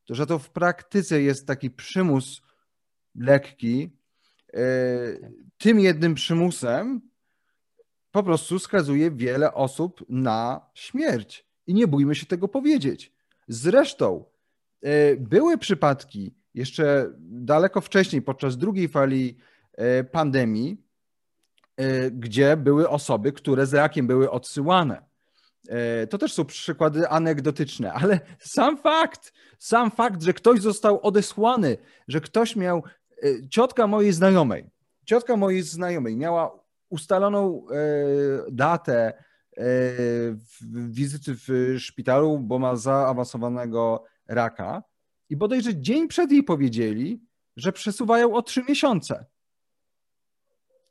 że 0.09 0.25
to 0.25 0.39
w 0.39 0.49
praktyce 0.49 1.21
jest 1.21 1.47
taki 1.47 1.71
przymus 1.71 2.41
lekki, 3.15 3.97
e, 4.53 4.59
tym 5.57 5.79
jednym 5.79 6.15
przymusem 6.15 7.01
po 8.11 8.23
prostu 8.23 8.59
skazuje 8.59 9.11
wiele 9.11 9.53
osób 9.53 10.05
na 10.09 10.69
śmierć. 10.73 11.47
I 11.67 11.73
nie 11.73 11.87
bójmy 11.87 12.15
się 12.15 12.25
tego 12.25 12.47
powiedzieć. 12.47 13.16
Zresztą 13.47 14.25
e, 14.81 15.15
były 15.15 15.57
przypadki 15.57 16.35
jeszcze 16.53 17.13
daleko 17.19 17.81
wcześniej, 17.81 18.21
podczas 18.21 18.57
drugiej 18.57 18.87
fali 18.87 19.37
e, 19.73 20.03
pandemii, 20.03 20.87
gdzie 22.11 22.57
były 22.57 22.89
osoby, 22.89 23.31
które 23.31 23.65
z 23.65 23.73
rakiem 23.73 24.07
były 24.07 24.31
odsyłane. 24.31 25.01
To 26.09 26.17
też 26.17 26.33
są 26.33 26.45
przykłady 26.45 27.09
anegdotyczne, 27.09 27.93
ale 27.93 28.19
sam 28.39 28.77
fakt, 28.77 29.33
sam 29.59 29.91
fakt, 29.91 30.23
że 30.23 30.33
ktoś 30.33 30.59
został 30.59 30.99
odesłany, 31.01 31.77
że 32.07 32.21
ktoś 32.21 32.55
miał 32.55 32.83
ciotka 33.49 33.87
mojej 33.87 34.13
znajomej, 34.13 34.69
ciotka 35.05 35.35
mojej 35.35 35.63
znajomej 35.63 36.17
miała 36.17 36.59
ustaloną 36.89 37.65
e, 37.71 37.75
datę 38.51 38.93
e, 38.93 39.23
wizyty 40.89 41.35
w 41.35 41.75
szpitalu, 41.79 42.39
bo 42.39 42.59
ma 42.59 42.75
zaawansowanego 42.75 44.03
raka 44.27 44.83
i 45.29 45.37
bodajże 45.37 45.81
dzień 45.81 46.07
przed 46.07 46.31
jej 46.31 46.43
powiedzieli, 46.43 47.21
że 47.55 47.73
przesuwają 47.73 48.33
o 48.33 48.41
trzy 48.41 48.63
miesiące. 48.69 49.25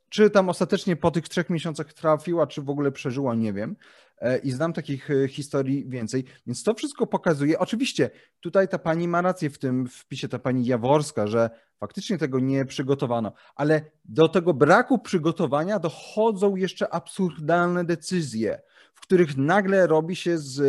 Czy 0.09 0.29
tam 0.29 0.49
ostatecznie 0.49 0.95
po 0.95 1.11
tych 1.11 1.29
trzech 1.29 1.49
miesiącach 1.49 1.93
trafiła, 1.93 2.47
czy 2.47 2.61
w 2.61 2.69
ogóle 2.69 2.91
przeżyła, 2.91 3.35
nie 3.35 3.53
wiem. 3.53 3.75
E, 4.17 4.37
I 4.37 4.51
znam 4.51 4.73
takich 4.73 5.11
e, 5.11 5.27
historii 5.27 5.89
więcej. 5.89 6.23
Więc 6.47 6.63
to 6.63 6.73
wszystko 6.73 7.07
pokazuje. 7.07 7.59
Oczywiście 7.59 8.09
tutaj 8.39 8.67
ta 8.67 8.79
pani 8.79 9.07
ma 9.07 9.21
rację 9.21 9.49
w 9.49 9.57
tym 9.59 9.87
wpisie, 9.87 10.27
ta 10.27 10.39
pani 10.39 10.65
Jaworska, 10.65 11.27
że 11.27 11.49
faktycznie 11.79 12.17
tego 12.17 12.39
nie 12.39 12.65
przygotowano, 12.65 13.31
ale 13.55 13.81
do 14.05 14.29
tego 14.29 14.53
braku 14.53 14.99
przygotowania 14.99 15.79
dochodzą 15.79 16.55
jeszcze 16.55 16.93
absurdalne 16.93 17.85
decyzje, 17.85 18.61
w 18.93 19.01
których 19.01 19.37
nagle 19.37 19.87
robi 19.87 20.15
się 20.15 20.37
z 20.37 20.59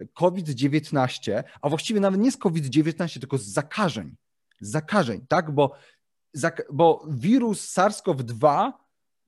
e, 0.00 0.06
COVID-19, 0.06 1.42
a 1.62 1.68
właściwie 1.68 2.00
nawet 2.00 2.20
nie 2.20 2.32
z 2.32 2.36
COVID-19, 2.36 3.20
tylko 3.20 3.38
z 3.38 3.46
zakażeń. 3.46 4.16
zakażeń, 4.60 5.26
tak? 5.28 5.50
Bo 5.50 5.74
bo 6.72 7.06
wirus 7.08 7.74
SARS-CoV-2 7.74 8.72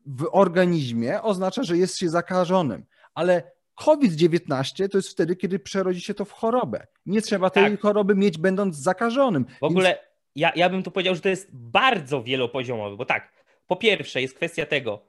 w 0.06 0.28
organizmie 0.33 1.23
oznacza, 1.23 1.62
że 1.62 1.78
jest 1.78 1.99
się 1.99 2.09
zakażonym, 2.09 2.85
ale 3.14 3.52
COVID-19 3.75 4.88
to 4.88 4.99
jest 4.99 5.09
wtedy, 5.09 5.37
kiedy 5.37 5.59
przerodzi 5.59 6.00
się 6.00 6.14
to 6.14 6.25
w 6.25 6.33
chorobę. 6.33 6.87
Nie 7.06 7.23
trzeba 7.23 7.50
tej 7.50 7.71
tak. 7.71 7.80
choroby 7.80 8.14
mieć, 8.14 8.38
będąc 8.38 8.76
zakażonym. 8.76 9.47
W 9.61 9.64
ogóle. 9.64 9.99
Ja, 10.35 10.53
ja 10.57 10.69
bym 10.69 10.83
tu 10.83 10.91
powiedział, 10.91 11.14
że 11.14 11.21
to 11.21 11.29
jest 11.29 11.57
bardzo 11.57 12.23
wielopoziomowy, 12.23 12.97
bo 12.97 13.05
tak, 13.05 13.45
po 13.67 13.76
pierwsze 13.76 14.23
jest 14.23 14.35
kwestia 14.35 14.67
tego, 14.67 15.07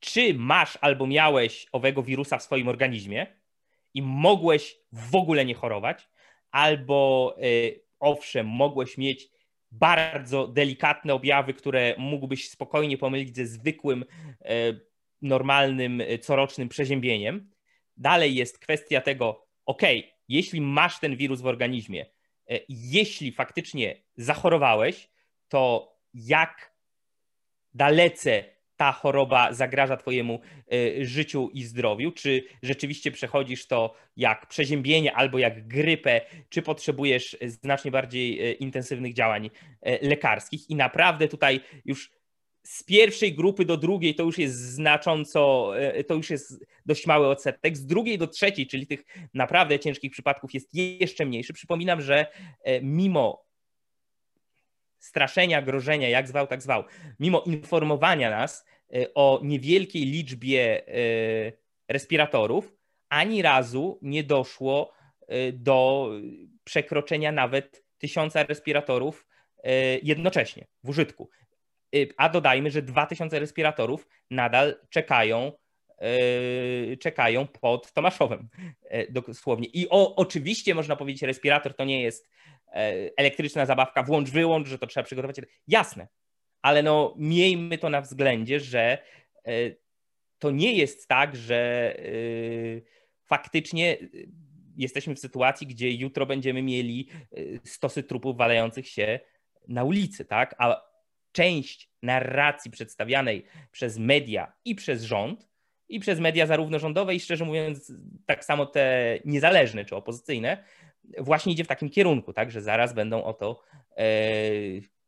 czy 0.00 0.34
masz 0.34 0.78
albo 0.80 1.06
miałeś 1.06 1.66
owego 1.72 2.02
wirusa 2.02 2.38
w 2.38 2.42
swoim 2.42 2.68
organizmie 2.68 3.26
i 3.94 4.02
mogłeś 4.02 4.78
w 4.92 5.14
ogóle 5.14 5.44
nie 5.44 5.54
chorować, 5.54 6.08
albo 6.50 7.34
yy, 7.38 7.80
owszem, 8.00 8.46
mogłeś 8.46 8.98
mieć 8.98 9.28
bardzo 9.72 10.48
delikatne 10.48 11.14
objawy, 11.14 11.54
które 11.54 11.94
mógłbyś 11.98 12.50
spokojnie 12.50 12.98
pomylić 12.98 13.36
ze 13.36 13.46
zwykłym, 13.46 14.04
e, 14.44 14.80
normalnym, 15.22 16.00
e, 16.00 16.18
corocznym 16.18 16.68
przeziębieniem. 16.68 17.50
Dalej 17.96 18.34
jest 18.34 18.58
kwestia 18.58 19.00
tego, 19.00 19.46
ok, 19.66 19.82
jeśli 20.28 20.60
masz 20.60 21.00
ten 21.00 21.16
wirus 21.16 21.40
w 21.40 21.46
organizmie, 21.46 22.06
jeśli 22.68 23.32
faktycznie 23.32 24.02
zachorowałeś, 24.16 25.08
to 25.48 25.92
jak 26.14 26.76
dalece 27.74 28.44
ta 28.76 28.92
choroba 28.92 29.52
zagraża 29.52 29.96
Twojemu 29.96 30.40
e, 30.72 31.04
życiu 31.04 31.50
i 31.52 31.64
zdrowiu? 31.64 32.12
Czy 32.12 32.44
rzeczywiście 32.62 33.10
przechodzisz 33.10 33.66
to 33.66 33.94
jak 34.16 34.46
przeziębienie 34.46 35.12
albo 35.14 35.38
jak 35.38 35.68
grypę, 35.68 36.20
czy 36.48 36.62
potrzebujesz 36.62 37.36
znacznie 37.42 37.90
bardziej 37.90 38.40
e, 38.40 38.52
intensywnych 38.52 39.14
działań 39.14 39.50
e, 39.82 40.08
lekarskich? 40.08 40.70
I 40.70 40.74
naprawdę 40.74 41.28
tutaj 41.28 41.60
już 41.84 42.10
z 42.66 42.82
pierwszej 42.82 43.34
grupy 43.34 43.64
do 43.64 43.76
drugiej 43.76 44.14
to 44.14 44.22
już 44.22 44.38
jest 44.38 44.54
znacząco, 44.54 45.72
to 46.08 46.14
już 46.14 46.30
jest 46.30 46.66
dość 46.86 47.06
mały 47.06 47.28
odsetek. 47.28 47.76
Z 47.76 47.86
drugiej 47.86 48.18
do 48.18 48.26
trzeciej, 48.26 48.66
czyli 48.66 48.86
tych 48.86 49.04
naprawdę 49.34 49.78
ciężkich 49.78 50.12
przypadków 50.12 50.54
jest 50.54 50.74
jeszcze 50.74 51.26
mniejszy. 51.26 51.52
Przypominam, 51.52 52.00
że 52.00 52.26
mimo 52.82 53.46
straszenia, 55.06 55.62
grożenia, 55.62 56.08
jak 56.08 56.28
zwał, 56.28 56.46
tak 56.46 56.62
zwał, 56.62 56.84
mimo 57.20 57.42
informowania 57.46 58.30
nas 58.30 58.64
e, 58.94 59.14
o 59.14 59.40
niewielkiej 59.42 60.04
liczbie 60.04 60.88
e, 60.88 61.52
respiratorów, 61.88 62.72
ani 63.08 63.42
razu 63.42 63.98
nie 64.02 64.24
doszło 64.24 64.92
e, 65.28 65.52
do 65.52 66.10
przekroczenia 66.64 67.32
nawet 67.32 67.84
tysiąca 67.98 68.42
respiratorów 68.42 69.26
jednocześnie 70.02 70.66
w 70.84 70.88
użytku. 70.88 71.30
A 72.16 72.28
dodajmy, 72.28 72.70
że 72.70 72.82
2000 72.82 73.38
respiratorów 73.38 74.08
nadal 74.30 74.76
czekają 74.90 75.52
czekają 77.00 77.46
pod 77.46 77.92
Tomaszowem 77.92 78.48
dosłownie. 79.10 79.66
I 79.66 79.88
o, 79.90 80.16
oczywiście 80.16 80.74
można 80.74 80.96
powiedzieć, 80.96 81.22
respirator 81.22 81.74
to 81.74 81.84
nie 81.84 82.02
jest 82.02 82.28
E, 82.76 83.10
elektryczna 83.16 83.66
zabawka, 83.66 84.02
włącz, 84.02 84.30
wyłącz, 84.30 84.68
że 84.68 84.78
to 84.78 84.86
trzeba 84.86 85.04
przygotować. 85.04 85.36
Jasne, 85.68 86.08
ale 86.62 86.82
no 86.82 87.14
miejmy 87.18 87.78
to 87.78 87.90
na 87.90 88.00
względzie, 88.00 88.60
że 88.60 88.98
e, 89.44 89.52
to 90.38 90.50
nie 90.50 90.72
jest 90.72 91.08
tak, 91.08 91.36
że 91.36 91.94
faktycznie 93.24 93.98
jesteśmy 94.76 95.14
w 95.14 95.18
sytuacji, 95.18 95.66
gdzie 95.66 95.90
jutro 95.90 96.26
będziemy 96.26 96.62
mieli 96.62 97.08
stosy 97.64 98.02
trupów 98.02 98.36
walających 98.36 98.88
się 98.88 99.20
na 99.68 99.84
ulicy, 99.84 100.24
tak? 100.24 100.54
A 100.58 100.85
część 101.36 101.90
narracji 102.02 102.70
przedstawianej 102.70 103.44
przez 103.72 103.98
media 103.98 104.52
i 104.64 104.74
przez 104.74 105.02
rząd, 105.02 105.48
i 105.88 106.00
przez 106.00 106.20
media 106.20 106.46
zarówno 106.46 106.78
rządowe, 106.78 107.14
i 107.14 107.20
szczerze 107.20 107.44
mówiąc, 107.44 107.92
tak 108.26 108.44
samo 108.44 108.66
te 108.66 109.18
niezależne 109.24 109.84
czy 109.84 109.96
opozycyjne, 109.96 110.64
właśnie 111.18 111.52
idzie 111.52 111.64
w 111.64 111.66
takim 111.66 111.90
kierunku, 111.90 112.32
tak, 112.32 112.50
że 112.50 112.62
zaraz 112.62 112.94
będą 112.94 113.24
oto 113.24 113.62
e, 113.96 114.04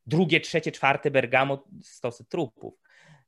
drugie, 0.07 0.41
trzecie, 0.41 0.73
czwarte 0.73 1.11
Bergamo 1.11 1.65
stosy 1.83 2.25
trupów. 2.25 2.75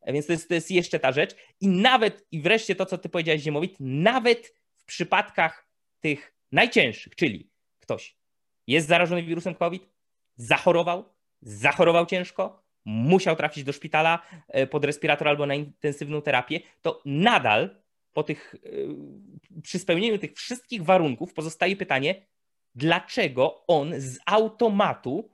Więc 0.06 0.26
to 0.26 0.32
jest, 0.32 0.48
to 0.48 0.54
jest 0.54 0.70
jeszcze 0.70 0.98
ta 0.98 1.12
rzecz. 1.12 1.36
I 1.60 1.68
nawet, 1.68 2.26
i 2.32 2.40
wreszcie 2.42 2.74
to, 2.74 2.86
co 2.86 2.98
ty 2.98 3.08
powiedziałeś, 3.08 3.42
Ziemowit, 3.42 3.76
nawet 3.80 4.54
w 4.76 4.84
przypadkach 4.84 5.66
tych 6.00 6.34
najcięższych, 6.52 7.14
czyli 7.14 7.50
ktoś 7.80 8.16
jest 8.66 8.88
zarażony 8.88 9.22
wirusem 9.22 9.54
COVID, 9.54 9.88
zachorował, 10.36 11.04
zachorował 11.42 12.06
ciężko, 12.06 12.69
musiał 12.84 13.36
trafić 13.36 13.64
do 13.64 13.72
szpitala 13.72 14.22
e, 14.48 14.66
pod 14.66 14.84
respirator 14.84 15.28
albo 15.28 15.46
na 15.46 15.54
intensywną 15.54 16.22
terapię, 16.22 16.60
to 16.82 17.02
nadal 17.04 17.80
po 18.12 18.22
tych, 18.22 18.54
e, 18.64 19.60
przy 19.62 19.78
spełnieniu 19.78 20.18
tych 20.18 20.34
wszystkich 20.34 20.82
warunków 20.82 21.34
pozostaje 21.34 21.76
pytanie, 21.76 22.26
dlaczego 22.74 23.66
on 23.66 23.92
z 23.96 24.18
automatu, 24.26 25.30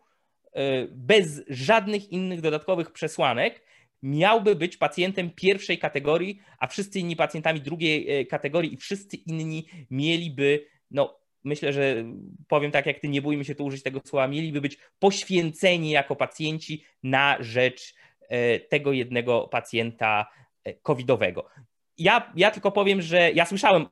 e, 0.53 0.87
bez 0.91 1.43
żadnych 1.49 2.13
innych 2.13 2.41
dodatkowych 2.41 2.93
przesłanek, 2.93 3.67
miałby 4.03 4.55
być 4.55 4.77
pacjentem 4.77 5.31
pierwszej 5.31 5.79
kategorii, 5.79 6.41
a 6.59 6.67
wszyscy 6.67 7.01
inni 7.01 7.17
pacjentami 7.17 7.61
drugiej 7.61 8.27
kategorii 8.27 8.75
i 8.75 8.77
wszyscy 8.77 9.17
inni 9.17 9.67
mieliby 9.91 10.67
no, 10.91 11.26
myślę, 11.47 11.73
że 11.73 12.05
powiem 12.49 12.71
tak 12.71 12.87
jak 12.87 13.01
ty, 13.01 13.09
nie 13.09 13.23
bójmy 13.23 13.45
się 13.45 13.55
tu 13.55 13.65
użyć 13.65 13.83
tego 13.83 14.01
słowa, 14.05 14.29
mieliby 14.29 14.61
być 14.61 14.79
poświęceni 14.99 15.91
jako 15.91 16.17
pacjenci 16.17 16.85
na 17.03 17.37
rzecz 17.41 17.95
e, 18.29 18.61
tego 18.61 18.93
jednego 18.93 19.49
pacjenta 19.49 20.27
e, 20.65 20.75
covidowego. 20.75 21.49
Ja, 21.99 22.33
ja 22.37 22.51
tylko 22.51 22.73
powiem, 22.73 23.03
że 23.03 23.33
ja 23.33 23.47
słyszałem 23.47 23.87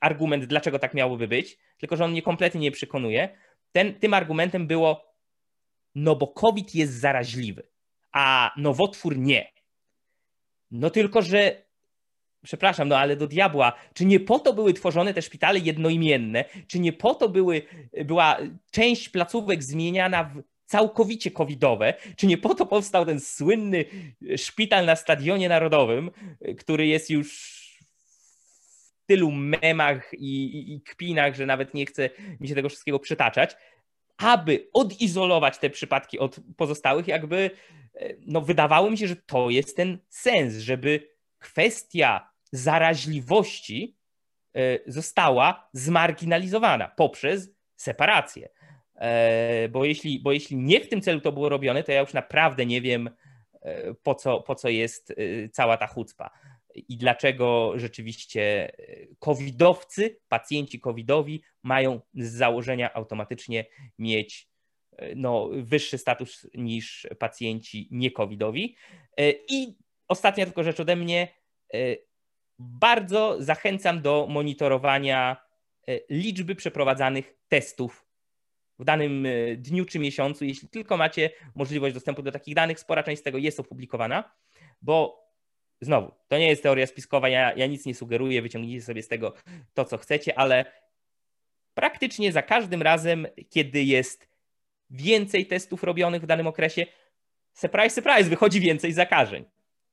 argument, 0.00 0.44
dlaczego 0.44 0.78
tak 0.78 0.94
miałoby 0.94 1.28
być, 1.28 1.58
tylko 1.78 1.96
że 1.96 2.04
on 2.04 2.10
mnie 2.10 2.22
kompletnie 2.22 2.60
nie 2.60 2.70
przekonuje. 2.70 3.38
Ten, 3.72 3.94
tym 3.94 4.14
argumentem 4.14 4.66
było, 4.66 5.14
no 5.94 6.16
bo 6.16 6.28
COVID 6.28 6.74
jest 6.74 7.00
zaraźliwy, 7.00 7.68
a 8.12 8.52
nowotwór 8.56 9.18
nie. 9.18 9.52
No 10.70 10.90
tylko, 10.90 11.22
że 11.22 11.69
przepraszam, 12.42 12.88
no 12.88 12.98
ale 12.98 13.16
do 13.16 13.26
diabła, 13.26 13.72
czy 13.94 14.04
nie 14.04 14.20
po 14.20 14.38
to 14.38 14.52
były 14.52 14.74
tworzone 14.74 15.14
te 15.14 15.22
szpitale 15.22 15.58
jednoimienne, 15.58 16.44
czy 16.66 16.78
nie 16.78 16.92
po 16.92 17.14
to 17.14 17.28
były, 17.28 17.62
była 18.04 18.38
część 18.70 19.08
placówek 19.08 19.62
zmieniana 19.62 20.24
w 20.24 20.42
całkowicie 20.66 21.30
covidowe, 21.30 21.94
czy 22.16 22.26
nie 22.26 22.38
po 22.38 22.54
to 22.54 22.66
powstał 22.66 23.06
ten 23.06 23.20
słynny 23.20 23.84
szpital 24.36 24.86
na 24.86 24.96
Stadionie 24.96 25.48
Narodowym, 25.48 26.10
który 26.58 26.86
jest 26.86 27.10
już 27.10 27.60
w 29.02 29.06
tylu 29.06 29.30
memach 29.30 30.14
i, 30.14 30.44
i, 30.44 30.74
i 30.74 30.80
kpinach, 30.80 31.34
że 31.34 31.46
nawet 31.46 31.74
nie 31.74 31.86
chce 31.86 32.10
mi 32.40 32.48
się 32.48 32.54
tego 32.54 32.68
wszystkiego 32.68 32.98
przytaczać, 32.98 33.56
aby 34.16 34.68
odizolować 34.72 35.58
te 35.58 35.70
przypadki 35.70 36.18
od 36.18 36.40
pozostałych, 36.56 37.08
jakby 37.08 37.50
no 38.26 38.40
wydawało 38.40 38.90
mi 38.90 38.98
się, 38.98 39.08
że 39.08 39.16
to 39.16 39.50
jest 39.50 39.76
ten 39.76 39.98
sens, 40.08 40.56
żeby 40.56 41.10
kwestia 41.38 42.29
zaraźliwości 42.52 43.96
e, 44.56 44.78
została 44.86 45.68
zmarginalizowana 45.72 46.88
poprzez 46.88 47.50
separację. 47.76 48.48
E, 48.94 49.68
bo 49.68 49.84
jeśli, 49.84 50.20
bo 50.20 50.32
jeśli 50.32 50.56
nie 50.56 50.80
w 50.80 50.88
tym 50.88 51.00
celu 51.00 51.20
to 51.20 51.32
było 51.32 51.48
robione, 51.48 51.82
to 51.82 51.92
ja 51.92 52.00
już 52.00 52.12
naprawdę 52.12 52.66
nie 52.66 52.80
wiem, 52.80 53.10
e, 53.62 53.94
po 53.94 54.14
co, 54.14 54.40
po 54.40 54.54
co 54.54 54.68
jest 54.68 55.14
cała 55.52 55.76
ta 55.76 55.86
chucpa 55.86 56.30
i 56.74 56.96
dlaczego 56.96 57.72
rzeczywiście 57.76 58.72
covidowcy, 59.18 60.20
pacjenci 60.28 60.80
covidowi 60.80 61.42
mają 61.62 62.00
z 62.14 62.32
założenia 62.32 62.94
automatycznie 62.94 63.64
mieć 63.98 64.50
no, 65.16 65.48
wyższy 65.52 65.98
status 65.98 66.46
niż 66.54 67.06
pacjenci 67.18 67.88
nie-covidowi. 67.90 68.76
I 69.48 69.76
ostatnia 70.08 70.44
tylko 70.44 70.62
rzecz 70.62 70.80
ode 70.80 70.96
mnie 70.96 71.28
bardzo 72.60 73.36
zachęcam 73.38 74.02
do 74.02 74.26
monitorowania 74.30 75.36
e, 75.88 76.00
liczby 76.10 76.54
przeprowadzanych 76.54 77.34
testów 77.48 78.06
w 78.78 78.84
danym 78.84 79.26
e, 79.26 79.56
dniu 79.56 79.84
czy 79.84 79.98
miesiącu. 79.98 80.44
Jeśli 80.44 80.68
tylko 80.68 80.96
macie 80.96 81.30
możliwość 81.54 81.94
dostępu 81.94 82.22
do 82.22 82.32
takich 82.32 82.54
danych, 82.54 82.80
spora 82.80 83.02
część 83.02 83.20
z 83.20 83.24
tego 83.24 83.38
jest 83.38 83.60
opublikowana, 83.60 84.32
bo 84.82 85.26
znowu, 85.80 86.12
to 86.28 86.38
nie 86.38 86.48
jest 86.48 86.62
teoria 86.62 86.86
spiskowa, 86.86 87.28
ja, 87.28 87.52
ja 87.52 87.66
nic 87.66 87.86
nie 87.86 87.94
sugeruję, 87.94 88.42
wyciągnijcie 88.42 88.82
sobie 88.82 89.02
z 89.02 89.08
tego 89.08 89.34
to, 89.74 89.84
co 89.84 89.98
chcecie, 89.98 90.38
ale 90.38 90.64
praktycznie 91.74 92.32
za 92.32 92.42
każdym 92.42 92.82
razem, 92.82 93.26
kiedy 93.50 93.82
jest 93.82 94.28
więcej 94.90 95.46
testów 95.46 95.82
robionych 95.82 96.22
w 96.22 96.26
danym 96.26 96.46
okresie, 96.46 96.86
surprise, 97.52 97.94
surprise, 97.94 98.30
wychodzi 98.30 98.60
więcej 98.60 98.92
zakażeń. 98.92 99.44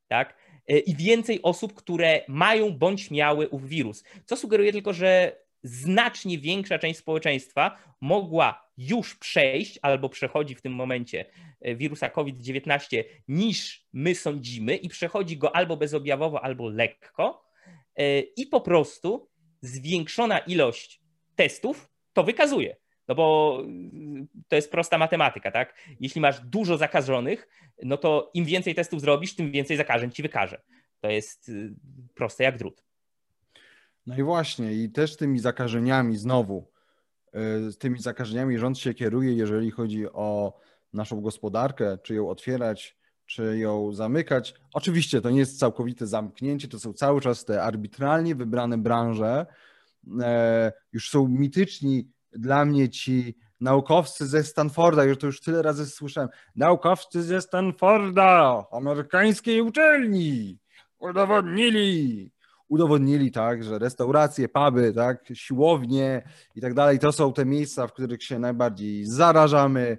Tak? 0.08 0.47
E, 0.67 0.80
i 0.80 0.95
więcej 0.95 1.41
osób, 1.41 1.73
które 1.73 2.21
mają 2.27 2.77
bądź 2.77 3.12
miały 3.12 3.49
ów 3.49 3.67
wirus. 3.67 4.03
Co 4.25 4.38
sugeruje 4.38 4.71
tylko, 4.71 4.93
że 4.93 5.39
znacznie 5.63 6.38
większa 6.38 6.80
część 6.80 6.99
społeczeństwa 6.99 7.77
mogła 8.01 8.67
już 8.77 9.15
przejść 9.15 9.80
albo 9.82 10.10
przechodzi 10.10 10.56
w 10.56 10.62
tym 10.62 10.73
momencie 10.73 11.25
e, 11.62 11.75
wirusa 11.75 12.10
COVID-19 12.10 13.03
niż 13.27 13.86
my 13.93 14.15
sądzimy 14.15 14.75
i 14.75 14.89
przechodzi 14.89 15.38
go 15.38 15.56
albo 15.56 15.77
bezobjawowo, 15.77 16.43
albo 16.43 16.69
lekko. 16.69 17.45
E, 17.95 18.19
I 18.19 18.45
po 18.45 18.62
prostu 18.62 19.30
zwiększona 19.62 20.39
ilość 20.39 21.01
testów 21.36 21.89
to 22.13 22.23
wykazuje. 22.23 22.75
No 23.08 23.15
bo 23.15 23.58
to 24.48 24.56
jest 24.56 24.72
prosta 24.72 24.98
matematyka, 24.98 25.52
tak? 25.52 25.74
Jeśli 26.00 26.22
masz 26.22 26.39
dużo 26.39 26.78
zakażonych, 26.78 27.48
no 27.84 27.98
to 27.98 28.32
im 28.34 28.46
więcej 28.46 28.76
testów 28.76 29.02
zrobisz, 29.02 29.36
tym 29.36 29.52
więcej 29.52 29.78
zakażeń 29.78 30.12
ci 30.12 30.22
wykaże. 30.22 30.62
To 31.00 31.10
jest 31.10 31.50
y, 31.50 31.74
proste 32.15 32.43
jak 32.43 32.58
drut. 32.58 32.84
No 34.06 34.17
i 34.17 34.24
właśnie, 34.24 34.74
i 34.74 34.89
też 34.89 35.17
tymi 35.17 35.39
zakażeniami 35.39 36.17
znowu, 36.17 36.72
y, 37.70 37.78
tymi 37.80 38.00
zakażeniami 38.00 38.58
rząd 38.58 38.80
się 38.80 38.93
kieruje, 38.93 39.34
jeżeli 39.34 39.72
chodzi 39.72 40.08
o 40.08 40.60
naszą 40.93 41.22
gospodarkę, 41.22 41.98
czy 42.04 42.15
ją 42.15 42.30
otwierać, 42.30 42.98
czy 43.26 43.58
ją 43.58 43.93
zamykać. 43.93 44.54
Oczywiście 44.74 45.22
to 45.22 45.30
nie 45.30 45.39
jest 45.39 45.60
całkowite 45.60 46.08
zamknięcie, 46.08 46.67
to 46.67 46.80
są 46.80 46.93
cały 46.93 47.22
czas 47.22 47.46
te 47.46 47.63
arbitralnie 47.63 48.36
wybrane 48.36 48.78
branże. 48.78 49.46
E, 50.22 50.72
już 50.93 51.10
są 51.10 51.28
mityczni 51.28 52.12
dla 52.38 52.65
mnie 52.65 52.89
ci 52.89 53.36
naukowcy 53.62 54.28
ze 54.28 54.43
Stanforda, 54.43 55.04
już 55.04 55.17
to 55.17 55.26
już 55.26 55.41
tyle 55.41 55.62
razy 55.62 55.86
słyszałem, 55.86 56.30
naukowcy 56.56 57.23
ze 57.23 57.41
Stanforda, 57.41 58.65
amerykańskiej 58.71 59.62
uczelni, 59.62 60.60
udowodnili, 61.00 62.32
udowodnili 62.67 63.32
tak, 63.32 63.63
że 63.63 63.80
restauracje, 63.80 64.50
puby, 64.50 64.93
tak, 64.93 65.26
siłownie 65.34 66.23
i 66.56 66.62
tak 66.62 66.73
dalej, 66.73 67.00
to 67.00 67.12
są 67.12 67.34
te 67.34 67.45
miejsca, 67.45 67.88
w 67.88 67.93
których 67.93 68.23
się 68.23 68.39
najbardziej 68.39 69.06
zarażamy. 69.06 69.97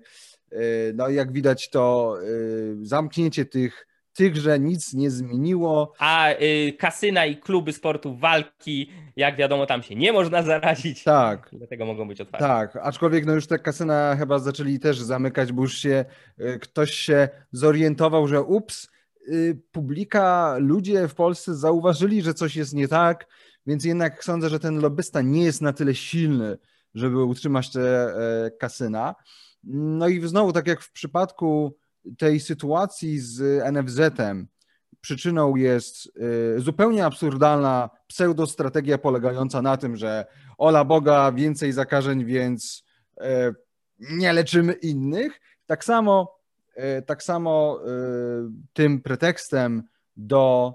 Y, 0.53 0.92
no 0.96 1.09
jak 1.09 1.33
widać 1.33 1.70
to 1.70 2.14
y, 2.22 2.77
zamknięcie 2.83 3.44
tych 3.44 3.88
tychże 4.18 4.59
nic 4.59 4.94
nie 4.94 5.11
zmieniło. 5.11 5.92
A 5.98 6.31
y, 6.33 6.72
kasyna 6.78 7.26
i 7.26 7.37
kluby 7.37 7.72
sportu 7.72 8.16
walki, 8.16 8.90
jak 9.16 9.37
wiadomo, 9.37 9.66
tam 9.66 9.83
się 9.83 9.94
nie 9.96 10.12
można 10.12 10.42
zarazić. 10.42 11.04
Tak. 11.04 11.48
Dlatego 11.52 11.87
mogą 11.87 12.09
być 12.09 12.20
otwarte. 12.20 12.46
Tak, 12.46 12.76
aczkolwiek 12.83 13.26
no 13.26 13.35
już 13.35 13.46
te 13.46 13.59
kasyna 13.59 14.16
chyba 14.18 14.38
zaczęli 14.38 14.78
też 14.78 15.00
zamykać, 15.00 15.52
bo 15.52 15.62
już 15.62 15.78
się 15.78 16.04
y, 16.40 16.59
ktoś 16.59 16.94
się 16.94 17.28
zorientował, 17.52 18.28
że 18.28 18.42
ups, 18.42 18.88
y, 19.28 19.62
publika, 19.72 20.57
ludzie 20.59 21.09
w 21.09 21.14
Polsce 21.14 21.54
zauważyli, 21.54 22.22
że 22.22 22.35
coś 22.35 22.57
jest 22.57 22.74
nie 22.74 22.88
tak, 22.88 23.26
więc 23.66 23.85
jednak 23.85 24.24
sądzę, 24.24 24.48
że 24.48 24.61
ten 24.61 24.81
lobbysta 24.81 25.22
nie 25.22 25.44
jest 25.44 25.62
na 25.62 25.72
tyle 25.72 25.94
silny, 25.94 26.59
żeby 26.94 27.24
utrzymać 27.24 27.72
te 27.72 27.81
e, 27.81 28.50
kasyna. 28.50 29.14
No 29.64 30.09
i 30.09 30.28
znowu, 30.28 30.52
tak 30.52 30.66
jak 30.66 30.81
w 30.81 30.92
przypadku 30.92 31.78
tej 32.18 32.40
sytuacji 32.40 33.18
z 33.18 33.62
NFZ-em 33.73 34.49
przyczyną 35.01 35.57
jest 35.57 36.07
y, 36.57 36.61
zupełnie 36.61 37.05
absurdalna 37.05 37.90
pseudostrategia 38.07 38.99
polegająca 38.99 39.62
na 39.62 39.77
tym, 39.77 39.97
że 39.97 40.27
ola 40.59 40.85
Boga, 40.85 41.33
więcej 41.33 41.73
zakażeń, 41.73 42.25
więc 42.25 42.85
y, 43.21 43.25
nie 44.01 44.33
leczymy 44.33 44.73
innych. 44.73 45.40
Tak 45.66 45.85
samo, 45.85 46.40
y, 46.99 47.03
tak 47.03 47.23
samo 47.23 47.81
tym 48.73 49.01
pretekstem 49.01 49.83
do 50.16 50.75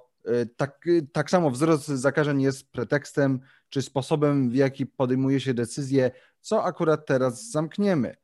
tak, 0.58 0.86
tak 1.14 1.30
samo 1.30 1.52
wzrost 1.52 1.88
zakażeń 1.88 2.42
jest 2.42 2.72
pretekstem 2.72 3.40
czy 3.70 3.82
sposobem, 3.82 4.50
w 4.50 4.56
jaki 4.56 4.86
podejmuje 4.86 5.40
się 5.40 5.54
decyzję, 5.54 6.12
co 6.42 6.64
akurat 6.64 7.06
teraz 7.06 7.52
zamkniemy. 7.52 8.16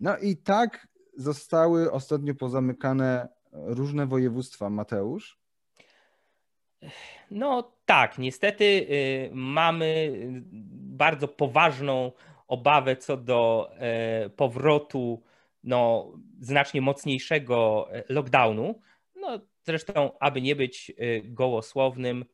No 0.00 0.18
i 0.18 0.36
tak 0.36 0.88
zostały 1.20 1.92
ostatnio 1.92 2.34
pozamykane 2.34 3.28
różne 3.52 4.06
województwa, 4.06 4.70
Mateusz? 4.70 5.40
No 7.30 7.72
tak, 7.84 8.18
niestety 8.18 8.64
y, 8.64 9.30
mamy 9.32 10.12
bardzo 10.72 11.28
poważną 11.28 12.12
obawę 12.48 12.96
co 12.96 13.16
do 13.16 13.70
powrotu 14.36 15.22
no, 15.64 16.12
znacznie 16.40 16.80
mocniejszego 16.80 17.88
lockdownu. 18.08 18.80
No, 19.16 19.40
zresztą, 19.62 20.10
aby 20.20 20.42
nie 20.42 20.56
być 20.56 20.92
gołosłownym, 21.24 22.24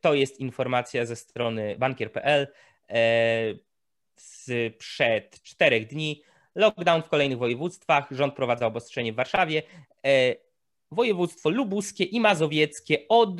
to 0.00 0.14
jest 0.14 0.40
informacja 0.40 1.06
ze 1.06 1.16
strony 1.16 1.76
bankier.pl 1.78 2.46
sprzed 4.16 5.42
czterech 5.42 5.86
dni. 5.86 6.22
Lockdown 6.54 7.02
w 7.02 7.08
kolejnych 7.08 7.38
województwach. 7.38 8.06
Rząd 8.10 8.34
prowadza 8.34 8.66
obostrzenie 8.66 9.12
w 9.12 9.16
Warszawie. 9.16 9.62
E, 10.06 10.34
województwo 10.90 11.50
lubuskie 11.50 12.04
i 12.04 12.20
mazowieckie 12.20 12.98
od, 13.08 13.30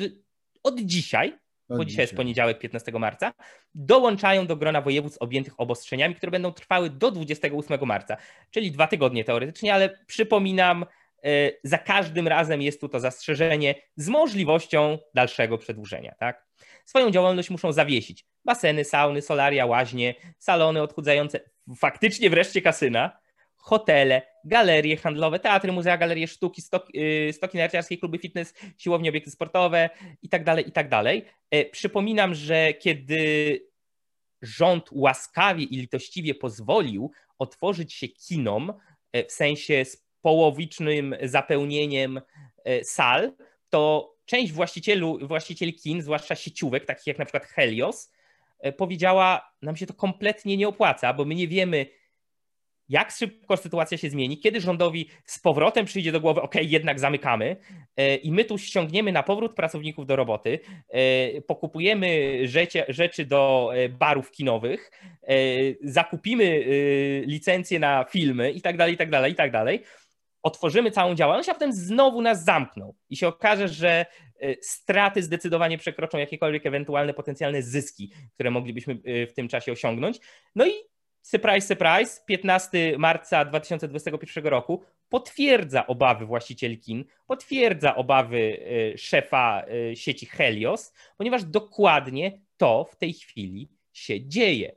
od 0.63 0.79
dzisiaj, 0.79 1.39
od 1.69 1.77
bo 1.77 1.85
dzisiaj 1.85 2.03
jest 2.03 2.15
poniedziałek 2.15 2.59
15 2.59 2.91
marca, 2.91 3.33
dołączają 3.75 4.47
do 4.47 4.55
grona 4.55 4.81
województw 4.81 5.17
objętych 5.21 5.53
obostrzeniami, 5.57 6.15
które 6.15 6.31
będą 6.31 6.51
trwały 6.51 6.89
do 6.89 7.11
28 7.11 7.85
marca, 7.85 8.17
czyli 8.51 8.71
dwa 8.71 8.87
tygodnie 8.87 9.23
teoretycznie, 9.23 9.73
ale 9.73 9.97
przypominam, 10.07 10.85
e, 11.23 11.51
za 11.63 11.77
każdym 11.77 12.27
razem 12.27 12.61
jest 12.61 12.81
tu 12.81 12.89
to 12.89 12.99
zastrzeżenie 12.99 13.75
z 13.95 14.09
możliwością 14.09 14.97
dalszego 15.13 15.57
przedłużenia. 15.57 16.15
Tak? 16.19 16.45
Swoją 16.85 17.11
działalność 17.11 17.49
muszą 17.49 17.71
zawiesić 17.71 18.25
baseny, 18.45 18.83
sauny, 18.83 19.21
solaria, 19.21 19.65
łaźnie, 19.65 20.15
salony 20.39 20.81
odchudzające, 20.81 21.39
faktycznie 21.77 22.29
wreszcie 22.29 22.61
kasyna, 22.61 23.19
hotele, 23.57 24.21
galerie 24.45 24.97
handlowe, 24.97 25.39
teatry, 25.39 25.71
muzea, 25.71 25.97
galerie 25.97 26.27
sztuki, 26.27 26.61
stoki, 26.61 26.99
yy, 26.99 27.33
stoki 27.33 27.57
narciarskie, 27.57 27.97
kluby 27.97 28.17
fitness, 28.17 28.53
siłownie, 28.77 29.09
obiekty 29.09 29.31
sportowe 29.31 29.89
itd., 30.21 30.45
tak 30.45 30.65
itd. 30.65 30.89
Tak 30.89 31.05
e, 31.51 31.65
przypominam, 31.65 32.35
że 32.35 32.73
kiedy 32.73 33.59
rząd 34.41 34.89
łaskawie 34.91 35.63
i 35.63 35.77
litościwie 35.77 36.35
pozwolił 36.35 37.11
otworzyć 37.39 37.93
się 37.93 38.07
kinom, 38.07 38.73
e, 39.13 39.25
w 39.25 39.31
sensie 39.31 39.85
z 39.85 40.05
połowicznym 40.21 41.15
zapełnieniem 41.23 42.21
e, 42.63 42.83
sal, 42.83 43.33
to 43.69 44.11
część 44.25 44.51
właścicieli 45.21 45.73
kin, 45.73 46.01
zwłaszcza 46.01 46.35
sieciówek, 46.35 46.85
takich 46.85 47.07
jak 47.07 47.19
na 47.19 47.25
przykład 47.25 47.45
Helios, 47.45 48.11
powiedziała, 48.77 49.51
nam 49.61 49.75
się 49.75 49.85
to 49.85 49.93
kompletnie 49.93 50.57
nie 50.57 50.67
opłaca, 50.67 51.13
bo 51.13 51.25
my 51.25 51.35
nie 51.35 51.47
wiemy, 51.47 51.85
jak 52.89 53.11
szybko 53.11 53.57
sytuacja 53.57 53.97
się 53.97 54.09
zmieni, 54.09 54.39
kiedy 54.39 54.61
rządowi 54.61 55.09
z 55.25 55.39
powrotem 55.39 55.85
przyjdzie 55.85 56.11
do 56.11 56.21
głowy, 56.21 56.41
ok, 56.41 56.55
jednak 56.61 56.99
zamykamy 56.99 57.55
e, 57.97 58.15
i 58.15 58.31
my 58.31 58.45
tu 58.45 58.57
ściągniemy 58.57 59.11
na 59.11 59.23
powrót 59.23 59.55
pracowników 59.55 60.05
do 60.05 60.15
roboty, 60.15 60.59
e, 60.89 61.41
pokupujemy 61.41 62.39
rzeczy, 62.47 62.83
rzeczy 62.87 63.25
do 63.25 63.71
barów 63.99 64.31
kinowych, 64.31 64.91
zakupimy 65.83 66.63
licencje 67.27 67.79
na 67.79 68.05
filmy 68.09 68.51
i 68.51 68.61
tak 68.61 68.77
dalej, 68.77 68.93
i 68.93 68.97
tak 68.97 69.09
dalej, 69.09 69.31
i 69.31 69.35
tak 69.35 69.51
dalej. 69.51 69.83
Otworzymy 70.43 70.91
całą 70.91 71.15
działalność, 71.15 71.49
a 71.49 71.53
potem 71.53 71.73
znowu 71.73 72.21
nas 72.21 72.43
zamkną. 72.43 72.93
I 73.09 73.15
się 73.15 73.27
okaże, 73.27 73.67
że 73.67 73.89
e, 73.89 74.05
straty 74.61 75.23
zdecydowanie 75.23 75.77
przekroczą 75.77 76.17
jakiekolwiek 76.17 76.65
ewentualne 76.65 77.13
potencjalne 77.13 77.61
zyski, 77.61 78.11
które 78.33 78.51
moglibyśmy 78.51 78.93
e, 78.93 79.27
w 79.27 79.33
tym 79.33 79.47
czasie 79.47 79.71
osiągnąć. 79.71 80.19
No 80.55 80.65
i 80.67 80.71
surprise, 81.21 81.67
surprise, 81.67 82.21
15 82.25 82.97
marca 82.97 83.45
2021 83.45 84.45
roku 84.45 84.83
potwierdza 85.09 85.87
obawy 85.87 86.25
właścicieli 86.25 86.79
kin, 86.79 87.05
potwierdza 87.27 87.95
obawy 87.95 88.59
e, 88.93 88.97
szefa 88.97 89.65
sieci 89.93 90.25
Helios, 90.25 90.93
ponieważ 91.17 91.43
dokładnie 91.43 92.39
to 92.57 92.85
w 92.91 92.95
tej 92.95 93.13
chwili 93.13 93.69
się 93.93 94.27
dzieje. 94.27 94.75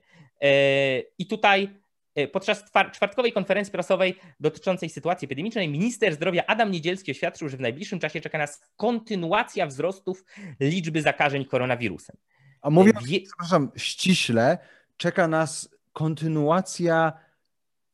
I 1.19 1.27
tutaj 1.27 1.69
E, 1.69 1.84
podczas 2.33 2.65
czwartkowej 2.93 3.33
konferencji 3.33 3.73
prasowej 3.73 4.17
dotyczącej 4.41 4.91
sytuacji 4.91 5.27
epidemicznej 5.27 5.69
minister 5.69 6.15
zdrowia 6.15 6.47
Adam 6.47 6.71
Niedzielski 6.71 7.11
oświadczył, 7.11 7.49
że 7.49 7.57
w 7.57 7.61
najbliższym 7.61 7.99
czasie 7.99 8.21
czeka 8.21 8.39
nas 8.39 8.61
kontynuacja 8.77 9.67
wzrostów 9.67 10.25
liczby 10.61 11.03
zakażeń 11.03 11.45
koronawirusem. 11.45 12.17
A 12.63 12.71
mówiąc, 12.71 12.99
e, 12.99 13.07
Wie... 13.07 13.21
przepraszam, 13.21 13.71
ściśle, 13.77 14.59
czeka 14.97 15.29
nas 15.29 15.69
kontynuacja 15.93 17.13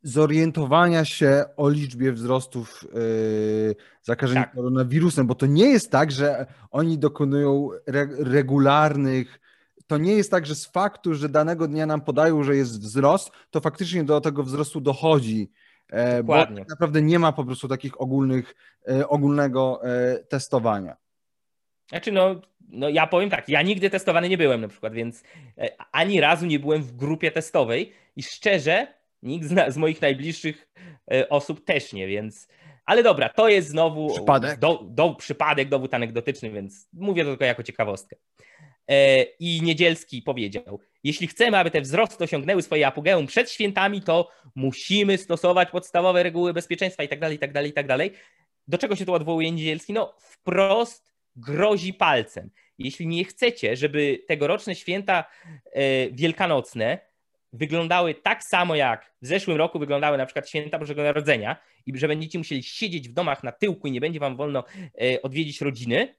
zorientowania 0.02 1.04
się 1.04 1.44
o 1.56 1.68
liczbie 1.68 2.12
wzrostów 2.12 2.84
yy, 2.94 3.76
zakażeń 4.02 4.36
tak. 4.36 4.54
koronawirusem, 4.54 5.26
bo 5.26 5.34
to 5.34 5.46
nie 5.46 5.66
jest 5.66 5.90
tak, 5.90 6.12
że 6.12 6.46
oni 6.70 6.98
dokonują 6.98 7.68
re 7.86 8.08
regularnych 8.18 9.40
to 9.90 9.98
nie 9.98 10.12
jest 10.12 10.30
tak, 10.30 10.46
że 10.46 10.54
z 10.54 10.66
faktu, 10.66 11.14
że 11.14 11.28
danego 11.28 11.68
dnia 11.68 11.86
nam 11.86 12.00
podają, 12.00 12.42
że 12.42 12.56
jest 12.56 12.80
wzrost, 12.80 13.30
to 13.50 13.60
faktycznie 13.60 14.04
do 14.04 14.20
tego 14.20 14.42
wzrostu 14.42 14.80
dochodzi. 14.80 15.50
E, 15.88 16.16
Dokładnie. 16.16 16.54
Bo 16.54 16.60
tak 16.60 16.68
naprawdę 16.68 17.02
nie 17.02 17.18
ma 17.18 17.32
po 17.32 17.44
prostu 17.44 17.68
takich 17.68 18.00
ogólnych, 18.00 18.54
e, 18.88 19.08
ogólnego 19.08 19.80
e, 19.84 20.18
testowania. 20.18 20.96
Znaczy, 21.88 22.12
no, 22.12 22.40
no 22.68 22.88
ja 22.88 23.06
powiem 23.06 23.30
tak, 23.30 23.48
ja 23.48 23.62
nigdy 23.62 23.90
testowany 23.90 24.28
nie 24.28 24.38
byłem 24.38 24.60
na 24.60 24.68
przykład, 24.68 24.92
więc 24.92 25.22
ani 25.92 26.20
razu 26.20 26.46
nie 26.46 26.58
byłem 26.58 26.82
w 26.82 26.96
grupie 26.96 27.30
testowej 27.30 27.92
i 28.16 28.22
szczerze, 28.22 28.86
nikt 29.22 29.48
z, 29.48 29.74
z 29.74 29.76
moich 29.76 30.02
najbliższych 30.02 30.68
osób 31.28 31.64
też 31.64 31.92
nie, 31.92 32.06
więc. 32.06 32.48
Ale 32.84 33.02
dobra, 33.02 33.28
to 33.28 33.48
jest 33.48 33.68
znowu 33.68 34.14
przypadek, 34.14 34.58
do, 34.58 34.84
do, 34.84 35.14
przypadek 35.14 35.68
dowód 35.68 35.94
anegdotyczny, 35.94 36.50
więc 36.50 36.88
mówię 36.92 37.24
to 37.24 37.30
tylko 37.30 37.44
jako 37.44 37.62
ciekawostkę. 37.62 38.16
E, 38.90 39.22
I 39.22 39.62
Niedzielski 39.62 40.22
powiedział: 40.22 40.80
Jeśli 41.04 41.26
chcemy, 41.26 41.58
aby 41.58 41.70
te 41.70 41.80
wzrosty 41.80 42.24
osiągnęły 42.24 42.62
swoje 42.62 42.86
apogeum 42.86 43.26
przed 43.26 43.50
świętami, 43.50 44.02
to 44.02 44.30
musimy 44.54 45.18
stosować 45.18 45.70
podstawowe 45.70 46.22
reguły 46.22 46.52
bezpieczeństwa 46.52 47.02
itd., 47.02 47.32
itd., 47.32 47.66
itd. 47.66 48.10
Do 48.68 48.78
czego 48.78 48.96
się 48.96 49.06
tu 49.06 49.14
odwołuje 49.14 49.52
Niedzielski? 49.52 49.92
No, 49.92 50.14
wprost 50.18 51.12
grozi 51.36 51.94
palcem. 51.94 52.50
Jeśli 52.78 53.06
nie 53.06 53.24
chcecie, 53.24 53.76
żeby 53.76 54.24
tegoroczne 54.28 54.74
święta 54.74 55.24
e, 55.72 56.10
wielkanocne 56.10 56.98
wyglądały 57.52 58.14
tak 58.14 58.44
samo 58.44 58.74
jak 58.74 59.12
w 59.22 59.26
zeszłym 59.26 59.56
roku 59.56 59.78
wyglądały 59.78 60.18
na 60.18 60.26
przykład 60.26 60.48
święta 60.48 60.78
Bożego 60.78 61.02
Narodzenia 61.02 61.56
i 61.86 61.98
że 61.98 62.08
będziecie 62.08 62.38
musieli 62.38 62.62
siedzieć 62.62 63.08
w 63.08 63.12
domach 63.12 63.44
na 63.44 63.52
tyłku 63.52 63.88
i 63.88 63.92
nie 63.92 64.00
będzie 64.00 64.20
wam 64.20 64.36
wolno 64.36 64.64
e, 65.00 65.22
odwiedzić 65.22 65.60
rodziny, 65.60 66.14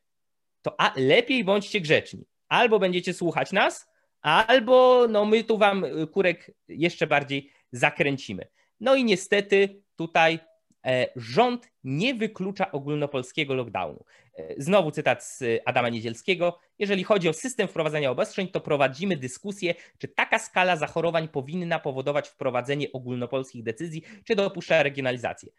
to 0.62 0.80
a 0.80 0.94
lepiej 0.96 1.44
bądźcie 1.44 1.82
grzeczni 1.82 2.26
albo 2.52 2.80
będziecie 2.80 3.14
słuchać 3.14 3.52
nas, 3.52 3.90
albo 4.22 5.08
no 5.10 5.26
my 5.26 5.44
tu 5.44 5.58
wam 5.58 5.84
y, 5.84 6.08
kurek 6.08 6.52
jeszcze 6.68 7.08
bardziej 7.08 7.52
zakręcimy. 7.72 8.48
No 8.80 8.96
i 8.96 9.04
niestety 9.04 9.82
tutaj 9.96 10.40
e, 10.86 11.08
rząd 11.16 11.72
nie 11.84 12.14
wyklucza 12.14 12.72
ogólnopolskiego 12.72 13.54
lockdownu. 13.54 14.06
E, 14.38 14.54
znowu 14.58 14.92
cytat 14.92 15.24
z 15.24 15.44
Adama 15.66 15.90
Niedzielskiego. 15.90 16.60
Jeżeli 16.80 17.04
chodzi 17.04 17.30
o 17.30 17.34
system 17.34 17.68
wprowadzania 17.68 18.12
obostrzeń, 18.12 18.48
to 18.48 18.60
prowadzimy 18.60 19.18
dyskusję, 19.18 19.76
czy 19.98 20.08
taka 20.08 20.40
skala 20.40 20.76
zachorowań 20.76 21.28
powinna 21.28 21.80
powodować 21.80 22.30
wprowadzenie 22.30 22.92
ogólnopolskich 22.92 23.64
decyzji, 23.64 24.04
czy 24.24 24.36
dopuszcza 24.36 24.84
regionalizację. 24.84 25.52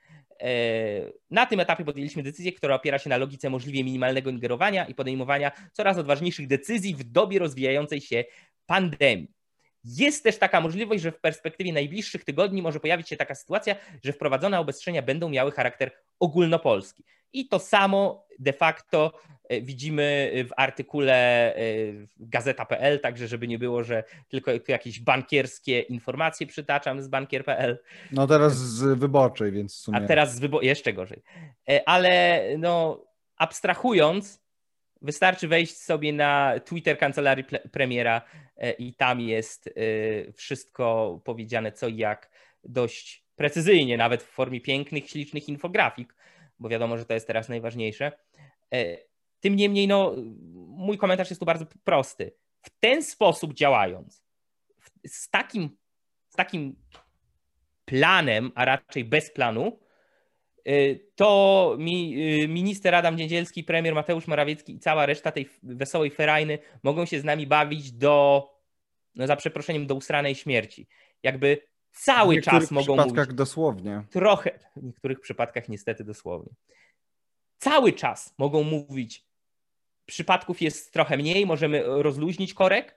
E, 0.42 1.12
na 1.31 1.46
tym 1.46 1.61
etapie 1.61 1.85
podjęliśmy 1.85 2.22
decyzję, 2.22 2.52
która 2.52 2.74
opiera 2.74 2.98
się 2.98 3.11
na 3.11 3.16
logice 3.16 3.50
możliwie 3.50 3.85
minimalnego 3.85 4.31
ingerowania 4.31 4.87
i 4.87 4.94
podejmowania 4.94 5.52
coraz 5.72 5.98
odważniejszych 5.98 6.46
decyzji 6.46 6.94
w 6.94 7.05
dobie 7.05 7.38
rozwijającej 7.38 8.00
się 8.00 8.24
pandemii. 8.66 9.33
Jest 9.85 10.24
też 10.24 10.38
taka 10.38 10.61
możliwość, 10.61 11.02
że 11.02 11.12
w 11.12 11.20
perspektywie 11.20 11.72
najbliższych 11.72 12.24
tygodni 12.24 12.62
może 12.62 12.81
pojawić 12.81 13.09
się 13.09 13.16
taka 13.16 13.35
sytuacja, 13.35 13.76
że 14.05 14.12
wprowadzone 14.12 14.61
obostrzenia 14.61 15.02
będą 15.02 15.28
miały 15.28 15.52
charakter 15.52 15.90
ogólnopolski. 16.20 17.05
I 17.33 17.49
to 17.49 17.59
samo 17.59 18.27
de 18.38 18.53
facto 18.53 19.12
e, 19.49 19.61
widzimy 19.61 20.33
w 20.49 20.51
artykule 20.57 21.55
e, 21.57 21.61
gazeta.pl, 22.18 23.01
także 23.01 23.29
żeby 23.29 23.49
nie 23.49 23.59
było, 23.59 23.85
że 23.85 24.05
tylko 24.29 24.51
jakieś 24.68 25.01
bankierskie 25.01 25.81
informacje 25.81 26.47
przytaczam 26.47 27.03
z 27.03 27.09
bankier.pl. 27.09 27.79
No 28.12 28.27
teraz 28.27 28.57
z 28.57 28.99
wyborczej, 28.99 29.53
więc 29.53 29.75
w 29.75 29.79
sumie... 29.79 29.99
A 29.99 30.07
teraz 30.07 30.35
z 30.35 30.40
wyborczej, 30.40 30.68
jeszcze 30.68 30.92
gorzej. 30.92 31.23
E, 31.68 31.88
ale 31.88 32.42
no 32.59 33.05
abstrahując, 33.37 34.42
wystarczy 35.03 35.49
wejść 35.49 35.77
sobie 35.77 36.12
na 36.12 36.61
Twitter 36.64 36.99
kancelarii 36.99 37.45
premiera 37.73 38.23
i 38.79 38.95
tam 38.95 39.21
jest 39.21 39.75
wszystko 40.35 41.21
powiedziane 41.25 41.73
co 41.73 41.88
i 41.88 41.97
jak 41.97 42.31
dość 42.64 43.25
precyzyjnie, 43.37 43.97
nawet 43.97 44.23
w 44.23 44.27
formie 44.27 44.61
pięknych, 44.61 45.11
ślicznych 45.11 45.49
infografik 45.49 46.14
bo 46.62 46.68
wiadomo, 46.68 46.98
że 46.98 47.05
to 47.05 47.14
jest 47.14 47.27
teraz 47.27 47.48
najważniejsze. 47.48 48.12
E, 48.75 48.96
tym 49.40 49.57
niemniej, 49.57 49.88
no, 49.88 50.14
mój 50.66 50.98
komentarz 50.98 51.31
jest 51.31 51.40
tu 51.40 51.46
bardzo 51.46 51.66
prosty. 51.85 52.33
W 52.62 52.70
ten 52.81 53.03
sposób 53.03 53.55
działając, 53.55 54.25
z 55.07 55.31
takim, 55.31 55.77
z 56.29 56.37
takim 56.37 56.77
planem, 57.85 58.53
a 58.55 58.64
raczej 58.64 59.05
bez 59.05 59.31
planu, 59.31 59.79
e, 60.64 60.94
to 61.14 61.77
mi, 61.79 62.14
e, 62.42 62.48
minister 62.48 62.94
Adam 62.94 63.16
Niedzielski, 63.16 63.64
premier 63.64 63.94
Mateusz 63.94 64.27
Morawiecki 64.27 64.75
i 64.75 64.79
cała 64.79 65.07
reszta 65.07 65.33
tej 65.33 65.48
wesołej 65.62 66.11
ferajny 66.11 66.59
mogą 66.83 67.07
się 67.07 67.20
z 67.20 67.25
nami 67.25 67.46
bawić 67.46 67.92
do 67.92 68.48
no 69.14 69.27
za 69.27 69.37
przeproszeniem, 69.37 69.87
do 69.87 69.94
usranej 69.94 70.35
śmierci. 70.35 70.87
Jakby 71.22 71.71
cały 71.92 72.42
czas 72.42 72.70
mogą 72.70 72.96
mówić. 72.96 73.05
W 73.05 73.07
niektórych 73.07 73.07
przypadkach 73.07 73.35
dosłownie. 73.35 74.05
Trochę, 74.11 74.59
w 74.76 74.83
niektórych 74.83 75.20
przypadkach 75.20 75.68
niestety 75.68 76.05
dosłownie. 76.05 76.52
Cały 77.59 77.92
czas 77.92 78.35
mogą 78.38 78.62
mówić, 78.62 79.26
przypadków 80.07 80.62
jest 80.62 80.92
trochę 80.92 81.16
mniej, 81.16 81.46
możemy 81.46 81.83
rozluźnić 81.85 82.55
korek, 82.55 82.96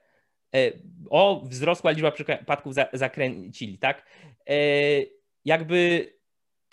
e, 0.55 0.71
o, 1.09 1.41
wzrosła 1.45 1.91
liczba 1.91 2.11
przypadków 2.11 2.73
zakręcili, 2.93 3.77
tak? 3.77 4.05
E, 4.49 4.55
jakby 5.45 6.09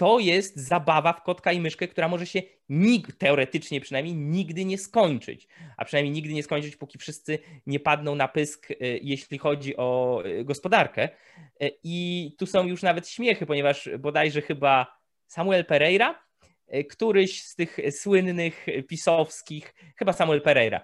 to 0.02 0.18
jest 0.18 0.56
zabawa 0.56 1.12
w 1.12 1.22
kotka 1.22 1.52
i 1.52 1.60
myszkę, 1.60 1.88
która 1.88 2.08
może 2.08 2.26
się 2.26 2.42
nikt, 2.68 3.18
teoretycznie 3.18 3.80
przynajmniej, 3.80 4.14
nigdy 4.16 4.64
nie 4.64 4.78
skończyć. 4.78 5.48
A 5.76 5.84
przynajmniej 5.84 6.14
nigdy 6.14 6.34
nie 6.34 6.42
skończyć, 6.42 6.76
póki 6.76 6.98
wszyscy 6.98 7.38
nie 7.66 7.80
padną 7.80 8.14
na 8.14 8.28
pysk, 8.28 8.70
e, 8.70 8.74
jeśli 8.80 9.38
chodzi 9.38 9.76
o 9.76 10.22
e, 10.24 10.44
gospodarkę. 10.44 11.02
E, 11.02 11.70
I 11.84 12.36
tu 12.38 12.46
są 12.46 12.66
już 12.66 12.82
nawet 12.82 13.08
śmiechy, 13.08 13.46
ponieważ 13.46 13.88
bodajże 13.98 14.42
chyba 14.42 14.98
Samuel 15.26 15.64
Pereira, 15.64 16.22
któryś 16.90 17.42
z 17.42 17.54
tych 17.54 17.78
słynnych 17.90 18.66
pisowskich, 18.88 19.74
chyba 19.96 20.12
Samuel 20.12 20.40
Pereira, 20.40 20.80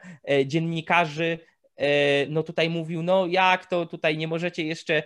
dziennikarzy, 0.46 1.38
no 2.28 2.42
tutaj 2.42 2.70
mówił, 2.70 3.02
no 3.02 3.26
jak 3.26 3.66
to 3.66 3.86
tutaj 3.86 4.16
nie 4.16 4.28
możecie 4.28 4.64
jeszcze 4.64 5.02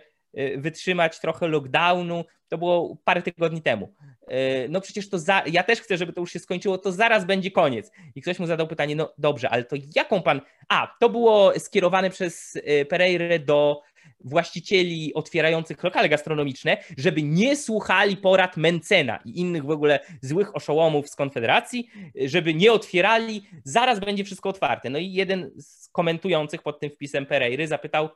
wytrzymać 0.56 1.20
trochę 1.20 1.48
lockdownu, 1.48 2.24
to 2.52 2.58
było 2.58 2.96
parę 3.04 3.22
tygodni 3.22 3.62
temu. 3.62 3.94
E, 4.28 4.68
no 4.68 4.80
przecież 4.80 5.08
to 5.08 5.18
za, 5.18 5.42
ja 5.46 5.62
też 5.62 5.80
chcę, 5.80 5.96
żeby 5.96 6.12
to 6.12 6.20
już 6.20 6.32
się 6.32 6.38
skończyło, 6.38 6.78
to 6.78 6.92
zaraz 6.92 7.24
będzie 7.24 7.50
koniec. 7.50 7.92
I 8.14 8.22
ktoś 8.22 8.38
mu 8.38 8.46
zadał 8.46 8.66
pytanie, 8.66 8.96
no 8.96 9.12
dobrze, 9.18 9.50
ale 9.50 9.64
to 9.64 9.76
jaką 9.96 10.22
pan. 10.22 10.40
A, 10.68 10.96
to 11.00 11.08
było 11.08 11.58
skierowane 11.58 12.10
przez 12.10 12.58
e, 12.64 12.84
Pereira 12.84 13.38
do 13.38 13.82
właścicieli 14.24 15.14
otwierających 15.14 15.82
lokale 15.82 16.08
gastronomiczne, 16.08 16.76
żeby 16.98 17.22
nie 17.22 17.56
słuchali 17.56 18.16
porad 18.16 18.56
Mencena 18.56 19.18
i 19.24 19.40
innych 19.40 19.64
w 19.64 19.70
ogóle 19.70 20.00
złych 20.20 20.56
oszołomów 20.56 21.08
z 21.08 21.16
Konfederacji, 21.16 21.90
żeby 22.14 22.54
nie 22.54 22.72
otwierali, 22.72 23.46
zaraz 23.64 24.00
będzie 24.00 24.24
wszystko 24.24 24.48
otwarte. 24.48 24.90
No 24.90 24.98
i 24.98 25.12
jeden 25.12 25.50
z 25.56 25.88
komentujących 25.88 26.62
pod 26.62 26.80
tym 26.80 26.90
wpisem 26.90 27.26
Pereiry 27.26 27.66
zapytał, 27.66 28.08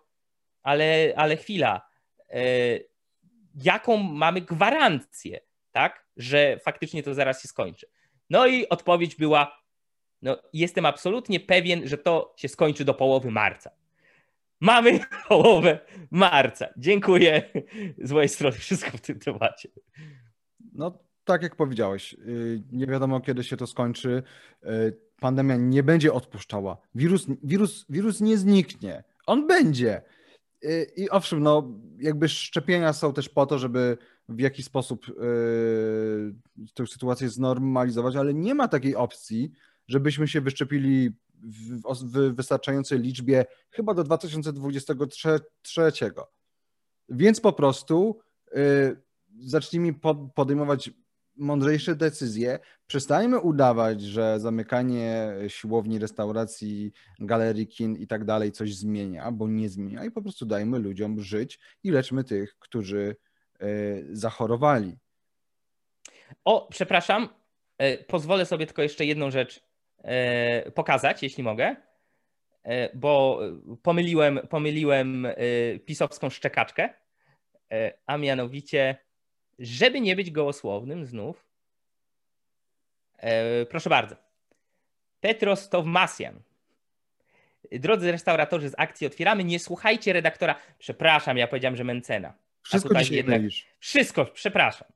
ale, 0.63 1.13
ale 1.17 1.37
chwila, 1.37 1.83
jaką 3.55 3.97
mamy 3.97 4.41
gwarancję, 4.41 5.41
tak, 5.73 6.07
że 6.17 6.59
faktycznie 6.65 7.03
to 7.03 7.15
zaraz 7.15 7.43
się 7.43 7.49
skończy. 7.49 7.87
No 8.31 8.47
i 8.47 8.69
odpowiedź 8.69 9.17
była, 9.17 9.63
no 10.23 10.43
jestem 10.53 10.87
absolutnie 10.87 11.41
pewien, 11.41 11.89
że 11.89 11.99
to 11.99 12.35
się 12.37 12.49
skończy 12.49 12.85
do 12.85 12.95
połowy 12.95 13.31
marca. 13.31 13.71
Mamy 14.61 15.01
połowę 15.29 15.79
marca. 16.11 16.67
Dziękuję 16.77 17.43
z 17.99 18.13
mojej 18.13 18.29
strony 18.29 18.57
wszystko 18.57 18.99
w 18.99 19.01
tym 19.01 19.19
temacie. 19.19 19.69
No 20.73 20.99
tak 21.25 21.43
jak 21.43 21.57
powiedziałeś, 21.57 22.15
y, 22.15 22.63
nie 22.73 22.87
wiadomo 22.87 23.21
kiedy 23.21 23.45
się 23.45 23.57
to 23.57 23.67
skończy. 23.67 24.23
Y, 24.65 24.99
pandemia 25.21 25.57
nie 25.57 25.83
będzie 25.83 26.13
odpuszczała. 26.13 26.77
Wirus, 26.95 27.27
wirus, 27.43 27.87
wirus 27.89 28.21
nie 28.21 28.39
zniknie. 28.39 29.05
On 29.27 29.47
będzie. 29.47 30.03
I 30.97 31.11
owszem, 31.11 31.43
no 31.43 31.73
jakby 31.99 32.29
szczepienia 32.29 32.93
są 32.93 33.13
też 33.13 33.29
po 33.29 33.47
to, 33.47 33.59
żeby 33.59 33.99
w 34.29 34.41
jakiś 34.41 34.67
sposób 34.67 35.09
yy, 35.09 35.15
tę 36.75 36.87
sytuację 36.87 37.29
znormalizować, 37.29 38.17
ale 38.17 38.35
nie 38.35 38.55
ma 38.55 38.69
takiej 38.69 38.97
opcji, 38.97 39.53
żebyśmy 39.89 40.29
się 40.29 40.41
wyszczepili 40.41 41.11
w, 41.43 41.81
w 41.83 42.35
wystarczającej 42.35 43.01
liczbie 43.01 43.45
chyba 43.71 43.95
do 43.95 44.05
2023. 44.05 45.93
Więc 47.09 47.41
po 47.41 47.53
prostu 47.53 48.19
yy, 48.53 49.03
zacznijmy 49.39 49.95
podejmować 50.35 50.91
mądrzejsze 51.37 51.97
decyzje. 51.97 52.59
Przestańmy 52.87 53.41
udawać, 53.41 54.03
że 54.03 54.41
zamykanie 54.41 55.35
siłowni, 55.49 55.99
restauracji, 55.99 56.93
galerii, 57.19 57.67
kin 57.67 57.97
i 57.97 58.07
tak 58.07 58.25
dalej 58.25 58.53
coś 58.53 58.75
zmienia, 58.75 59.33
bo 59.33 59.49
nie 59.49 59.69
zmienia 59.69 60.05
i 60.05 60.11
po 60.11 60.23
prostu 60.23 60.47
dajmy 60.47 60.79
ludziom 60.79 61.21
żyć 61.21 61.59
i 61.83 61.91
leczmy 61.91 62.25
tych, 62.25 62.59
którzy 62.59 63.17
y, 63.63 64.07
zachorowali. 64.13 64.99
O, 66.45 66.69
przepraszam, 66.71 67.29
y, 67.83 68.05
pozwolę 68.05 68.47
sobie 68.47 68.67
tylko 68.67 68.83
jeszcze 68.83 69.05
jedną 69.05 69.31
rzecz 69.31 69.61
y, 70.67 70.71
pokazać, 70.71 71.23
jeśli 71.23 71.43
mogę, 71.43 71.77
bo 72.95 73.41
pomyliłem, 73.83 74.41
pomyliłem 74.51 75.27
pisowską 75.85 76.31
szczekaczkę, 76.31 76.95
a 78.07 78.17
mianowicie 78.19 79.06
żeby 79.59 80.01
nie 80.01 80.17
być 80.17 80.31
gołosłownym 80.31 81.07
znów, 81.07 81.47
e, 83.19 83.67
proszę 83.67 83.91
bardzo. 83.91 84.17
Petros 85.21 85.69
Towmasjan. 85.69 86.41
Drodzy 87.73 88.13
restauratorzy 88.13 88.69
z 88.69 88.75
akcji 88.79 89.07
otwieramy, 89.07 89.45
nie 89.45 89.59
słuchajcie 89.59 90.13
redaktora. 90.13 90.55
Przepraszam, 90.79 91.37
ja 91.37 91.47
powiedziałem, 91.47 91.77
że 91.77 91.85
Mencena. 91.85 92.35
Wszystko 92.63 92.95
dzisiaj 92.95 93.17
jednak... 93.17 93.43
Wszystko, 93.79 94.25
przepraszam. 94.25 94.89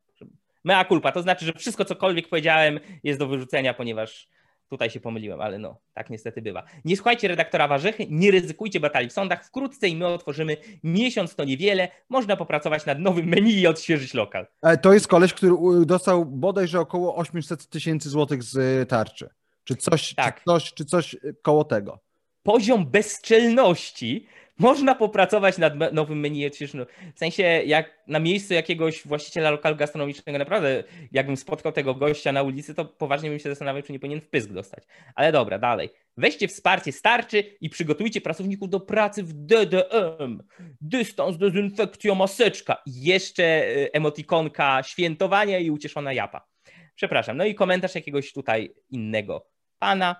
Mea 0.64 0.85
culpa, 0.85 1.12
to 1.12 1.23
znaczy, 1.23 1.44
że 1.44 1.53
wszystko 1.53 1.85
cokolwiek 1.85 2.29
powiedziałem 2.29 2.81
jest 3.03 3.18
do 3.18 3.27
wyrzucenia, 3.27 3.75
ponieważ 3.75 4.29
Tutaj 4.70 4.90
się 4.90 5.00
pomyliłem, 5.00 5.40
ale 5.40 5.59
no, 5.59 5.80
tak 5.94 6.11
niestety 6.11 6.42
bywa. 6.42 6.64
Nie 6.85 6.96
słuchajcie 6.96 7.28
redaktora 7.28 7.68
Warzechy, 7.68 8.06
nie 8.11 8.30
ryzykujcie 8.30 8.80
batalii 8.80 9.09
w 9.09 9.12
sądach. 9.12 9.46
Wkrótce 9.46 9.88
i 9.88 9.96
my 9.96 10.06
otworzymy 10.06 10.56
miesiąc, 10.85 11.35
to 11.35 11.44
niewiele. 11.44 11.88
Można 12.09 12.37
popracować 12.37 12.87
nad 12.87 12.98
nowym 12.98 13.26
menu 13.26 13.61
i 13.61 13.66
odświeżyć 13.66 14.14
lokal. 14.14 14.46
E, 14.62 14.78
to 14.78 14.92
jest 14.92 15.09
koleś, 15.09 15.35
który 15.35 15.54
dostał 15.87 16.26
bodajże 16.26 16.80
około 16.80 17.16
800 17.16 17.68
tysięcy 17.68 18.09
złotych 18.09 18.42
z 18.42 18.56
e, 18.56 18.87
tarczy. 18.87 19.28
Czy 19.64 19.76
coś, 19.76 20.14
tak. 20.14 20.38
czy 20.38 20.44
coś, 20.44 20.74
czy 20.74 20.85
coś 20.85 21.16
koło 21.42 21.64
tego. 21.64 21.98
Poziom 22.42 22.87
bezczelności 22.87 24.26
można 24.61 24.94
popracować 24.94 25.59
nad 25.59 25.92
nowym 25.92 26.20
menu. 26.20 26.51
No, 26.75 26.87
w 27.14 27.18
sensie, 27.18 27.42
jak 27.42 28.03
na 28.07 28.18
miejscu 28.18 28.55
jakiegoś 28.55 29.07
właściciela 29.07 29.51
lokalu 29.51 29.77
gastronomicznego, 29.77 30.38
naprawdę, 30.38 30.85
jakbym 31.12 31.37
spotkał 31.37 31.73
tego 31.73 31.94
gościa 31.94 32.33
na 32.33 32.42
ulicy, 32.42 32.75
to 32.75 32.85
poważnie 32.85 33.31
bym 33.31 33.38
się 33.38 33.49
zastanawiał, 33.49 33.83
czy 33.83 33.92
nie 33.92 33.99
powinien 33.99 34.20
wpysk 34.20 34.51
dostać. 34.51 34.85
Ale 35.14 35.33
dobra, 35.33 35.59
dalej. 35.59 35.90
Weźcie 36.16 36.49
wsparcie 36.49 36.92
starczy 36.92 37.44
i 37.61 37.70
przygotujcie 37.70 38.20
pracowników 38.20 38.68
do 38.68 38.81
pracy 38.81 39.23
w 39.23 39.33
DDM. 39.33 40.42
Dystans, 40.81 41.38
dezynfekcja, 41.38 42.14
maseczka. 42.14 42.83
Jeszcze 42.87 43.44
e, 43.44 43.92
emotikonka 43.92 44.83
świętowania 44.83 45.59
i 45.59 45.70
ucieszona 45.70 46.12
japa. 46.12 46.46
Przepraszam. 46.94 47.37
No 47.37 47.44
i 47.44 47.55
komentarz 47.55 47.94
jakiegoś 47.94 48.33
tutaj 48.33 48.75
innego 48.90 49.46
pana. 49.79 50.16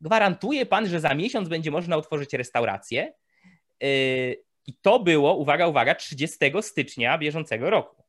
Gwarantuje 0.00 0.66
pan, 0.66 0.86
że 0.88 1.00
za 1.00 1.14
miesiąc 1.14 1.48
będzie 1.48 1.70
można 1.70 1.96
otworzyć 1.96 2.32
restaurację? 2.32 3.12
Yy, 3.80 4.36
I 4.66 4.74
to 4.82 5.00
było, 5.00 5.36
uwaga, 5.36 5.66
uwaga, 5.66 5.94
30 5.94 6.38
stycznia 6.60 7.18
bieżącego 7.18 7.70
roku. 7.70 8.04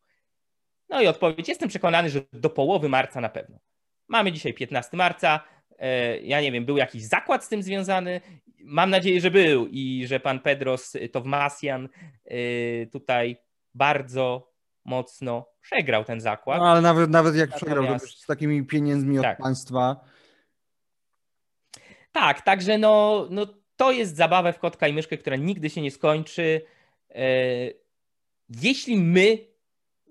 No 0.90 1.02
i 1.02 1.08
odpowiedź, 1.08 1.50
jestem 1.50 1.70
przekonany, 1.70 2.10
że 2.10 2.22
do 2.34 2.50
połowy 2.50 2.90
marca 2.90 3.22
na 3.22 3.30
pewno. 3.30 3.60
Mamy 4.08 4.32
dzisiaj 4.32 4.54
15 4.54 4.98
marca. 4.98 5.40
Yy, 5.70 5.88
ja 6.24 6.42
nie 6.42 6.52
wiem, 6.52 6.66
był 6.66 6.78
jakiś 6.78 7.04
zakład 7.04 7.46
z 7.46 7.50
tym 7.50 7.64
związany? 7.64 8.22
Mam 8.64 8.90
nadzieję, 8.90 9.22
że 9.22 9.32
był 9.32 9.68
i 9.68 10.08
że 10.08 10.20
pan 10.20 10.40
Pedros 10.40 10.94
Towmasjan 11.12 11.90
yy, 12.26 12.90
tutaj 12.92 13.38
bardzo 13.74 14.52
mocno 14.86 15.48
przegrał 15.62 16.04
ten 16.04 16.22
zakład. 16.22 16.60
No, 16.60 16.72
ale 16.72 16.82
nawet, 16.82 17.10
nawet 17.10 17.36
jak 17.36 17.50
Natomiast... 17.50 17.76
przegrał, 17.76 18.00
to 18.00 18.08
z 18.08 18.26
takimi 18.26 18.66
pieniędzmi 18.66 19.18
od 19.18 19.24
tak. 19.24 19.38
państwa. 19.38 19.96
Tak, 22.12 22.42
także 22.42 22.78
no, 22.78 23.28
no 23.30 23.61
to 23.76 23.92
jest 23.92 24.16
zabawa 24.16 24.52
w 24.52 24.60
kotka 24.60 24.88
i 24.88 24.94
myszkę, 24.94 25.18
która 25.18 25.36
nigdy 25.36 25.70
się 25.70 25.82
nie 25.82 25.92
skończy. 25.92 26.62
E, 27.10 27.26
jeśli 28.62 28.98
my 28.98 29.38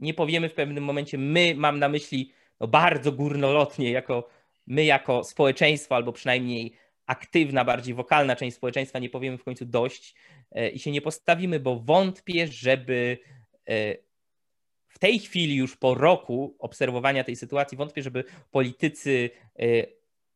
nie 0.00 0.14
powiemy 0.14 0.48
w 0.48 0.54
pewnym 0.54 0.84
momencie, 0.84 1.18
my 1.18 1.54
mam 1.54 1.78
na 1.78 1.88
myśli 1.88 2.32
no 2.60 2.68
bardzo 2.68 3.12
górnolotnie, 3.12 3.90
jako 3.90 4.28
my 4.66 4.84
jako 4.84 5.24
społeczeństwo, 5.24 5.96
albo 5.96 6.12
przynajmniej 6.12 6.72
aktywna, 7.06 7.64
bardziej 7.64 7.94
wokalna 7.94 8.36
część 8.36 8.56
społeczeństwa, 8.56 8.98
nie 8.98 9.10
powiemy 9.10 9.38
w 9.38 9.44
końcu 9.44 9.64
dość 9.64 10.14
e, 10.52 10.70
i 10.70 10.78
się 10.78 10.90
nie 10.90 11.00
postawimy, 11.00 11.60
bo 11.60 11.80
wątpię, 11.80 12.46
żeby 12.46 13.18
e, 13.68 13.96
w 14.88 14.98
tej 14.98 15.18
chwili, 15.18 15.56
już 15.56 15.76
po 15.76 15.94
roku 15.94 16.56
obserwowania 16.58 17.24
tej 17.24 17.36
sytuacji, 17.36 17.78
wątpię, 17.78 18.02
żeby 18.02 18.24
politycy 18.50 19.30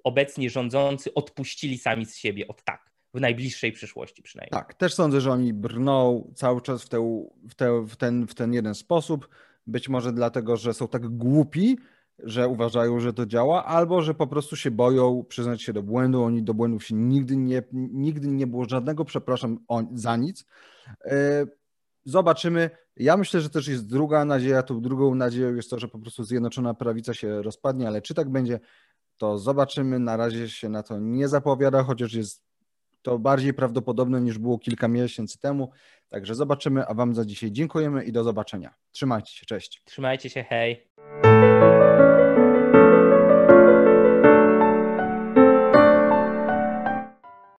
obecnie 0.04 0.50
rządzący 0.50 1.14
odpuścili 1.14 1.78
sami 1.78 2.06
z 2.06 2.16
siebie 2.16 2.48
od 2.48 2.64
tak 2.64 2.93
w 3.14 3.20
najbliższej 3.20 3.72
przyszłości 3.72 4.22
przynajmniej. 4.22 4.50
Tak, 4.50 4.74
też 4.74 4.94
sądzę, 4.94 5.20
że 5.20 5.33
oni 5.33 5.53
brną 5.53 6.31
cały 6.35 6.61
czas 6.61 6.83
w, 6.83 6.88
te, 6.88 7.29
w, 7.48 7.55
te, 7.55 7.87
w, 7.87 7.96
ten, 7.96 8.27
w 8.27 8.35
ten 8.35 8.53
jeden 8.53 8.74
sposób. 8.74 9.29
Być 9.66 9.88
może 9.88 10.12
dlatego, 10.12 10.57
że 10.57 10.74
są 10.74 10.88
tak 10.88 11.09
głupi, 11.09 11.79
że 12.18 12.48
uważają, 12.48 13.00
że 13.00 13.12
to 13.12 13.27
działa, 13.27 13.64
albo 13.64 14.03
że 14.03 14.14
po 14.14 14.27
prostu 14.27 14.57
się 14.57 14.70
boją 14.70 15.24
przyznać 15.29 15.62
się 15.62 15.72
do 15.72 15.83
błędu. 15.83 16.22
Oni 16.22 16.42
do 16.42 16.55
błędów 16.55 16.85
się 16.85 16.94
nigdy 16.94 17.37
nie, 17.37 17.62
nigdy 17.72 18.29
nie 18.29 18.46
było 18.46 18.64
żadnego, 18.68 19.05
przepraszam 19.05 19.59
za 19.94 20.16
nic. 20.16 20.44
E, 21.05 21.46
zobaczymy. 22.05 22.70
Ja 22.96 23.16
myślę, 23.16 23.40
że 23.40 23.50
też 23.50 23.68
jest 23.68 23.87
druga 23.87 24.24
nadzieja. 24.24 24.62
Tą 24.62 24.81
drugą 24.81 25.14
nadzieją 25.14 25.55
jest 25.55 25.70
to, 25.70 25.79
że 25.79 25.88
po 25.88 25.98
prostu 25.98 26.24
Zjednoczona 26.24 26.74
Prawica 26.74 27.14
się 27.14 27.42
rozpadnie, 27.42 27.88
ale 27.88 28.03
czy 28.03 28.14
tak 28.14 28.31
będzie, 28.31 28.61
to 29.16 29.38
zobaczymy. 29.38 29.98
Na 29.98 30.16
razie 30.16 30.48
się 30.48 30.68
na 30.68 30.83
to 30.83 30.98
nie 30.98 31.29
zapowiada, 31.29 31.83
chociaż 31.83 32.14
jest 32.14 32.43
to 33.04 33.18
bardziej 33.18 33.54
prawdopodobne 33.54 34.20
niż 34.20 34.38
było 34.38 34.58
kilka 34.58 34.88
miesięcy 34.88 35.38
temu. 35.38 35.70
Także 36.08 36.34
zobaczymy, 36.34 36.86
a 36.86 36.94
Wam 36.94 37.14
za 37.14 37.24
dzisiaj 37.24 37.52
dziękujemy 37.52 38.04
i 38.04 38.12
do 38.12 38.24
zobaczenia. 38.24 38.74
Trzymajcie 38.92 39.32
się, 39.32 39.46
cześć. 39.46 39.82
Trzymajcie 39.84 40.30
się, 40.30 40.42
hej. 40.42 40.88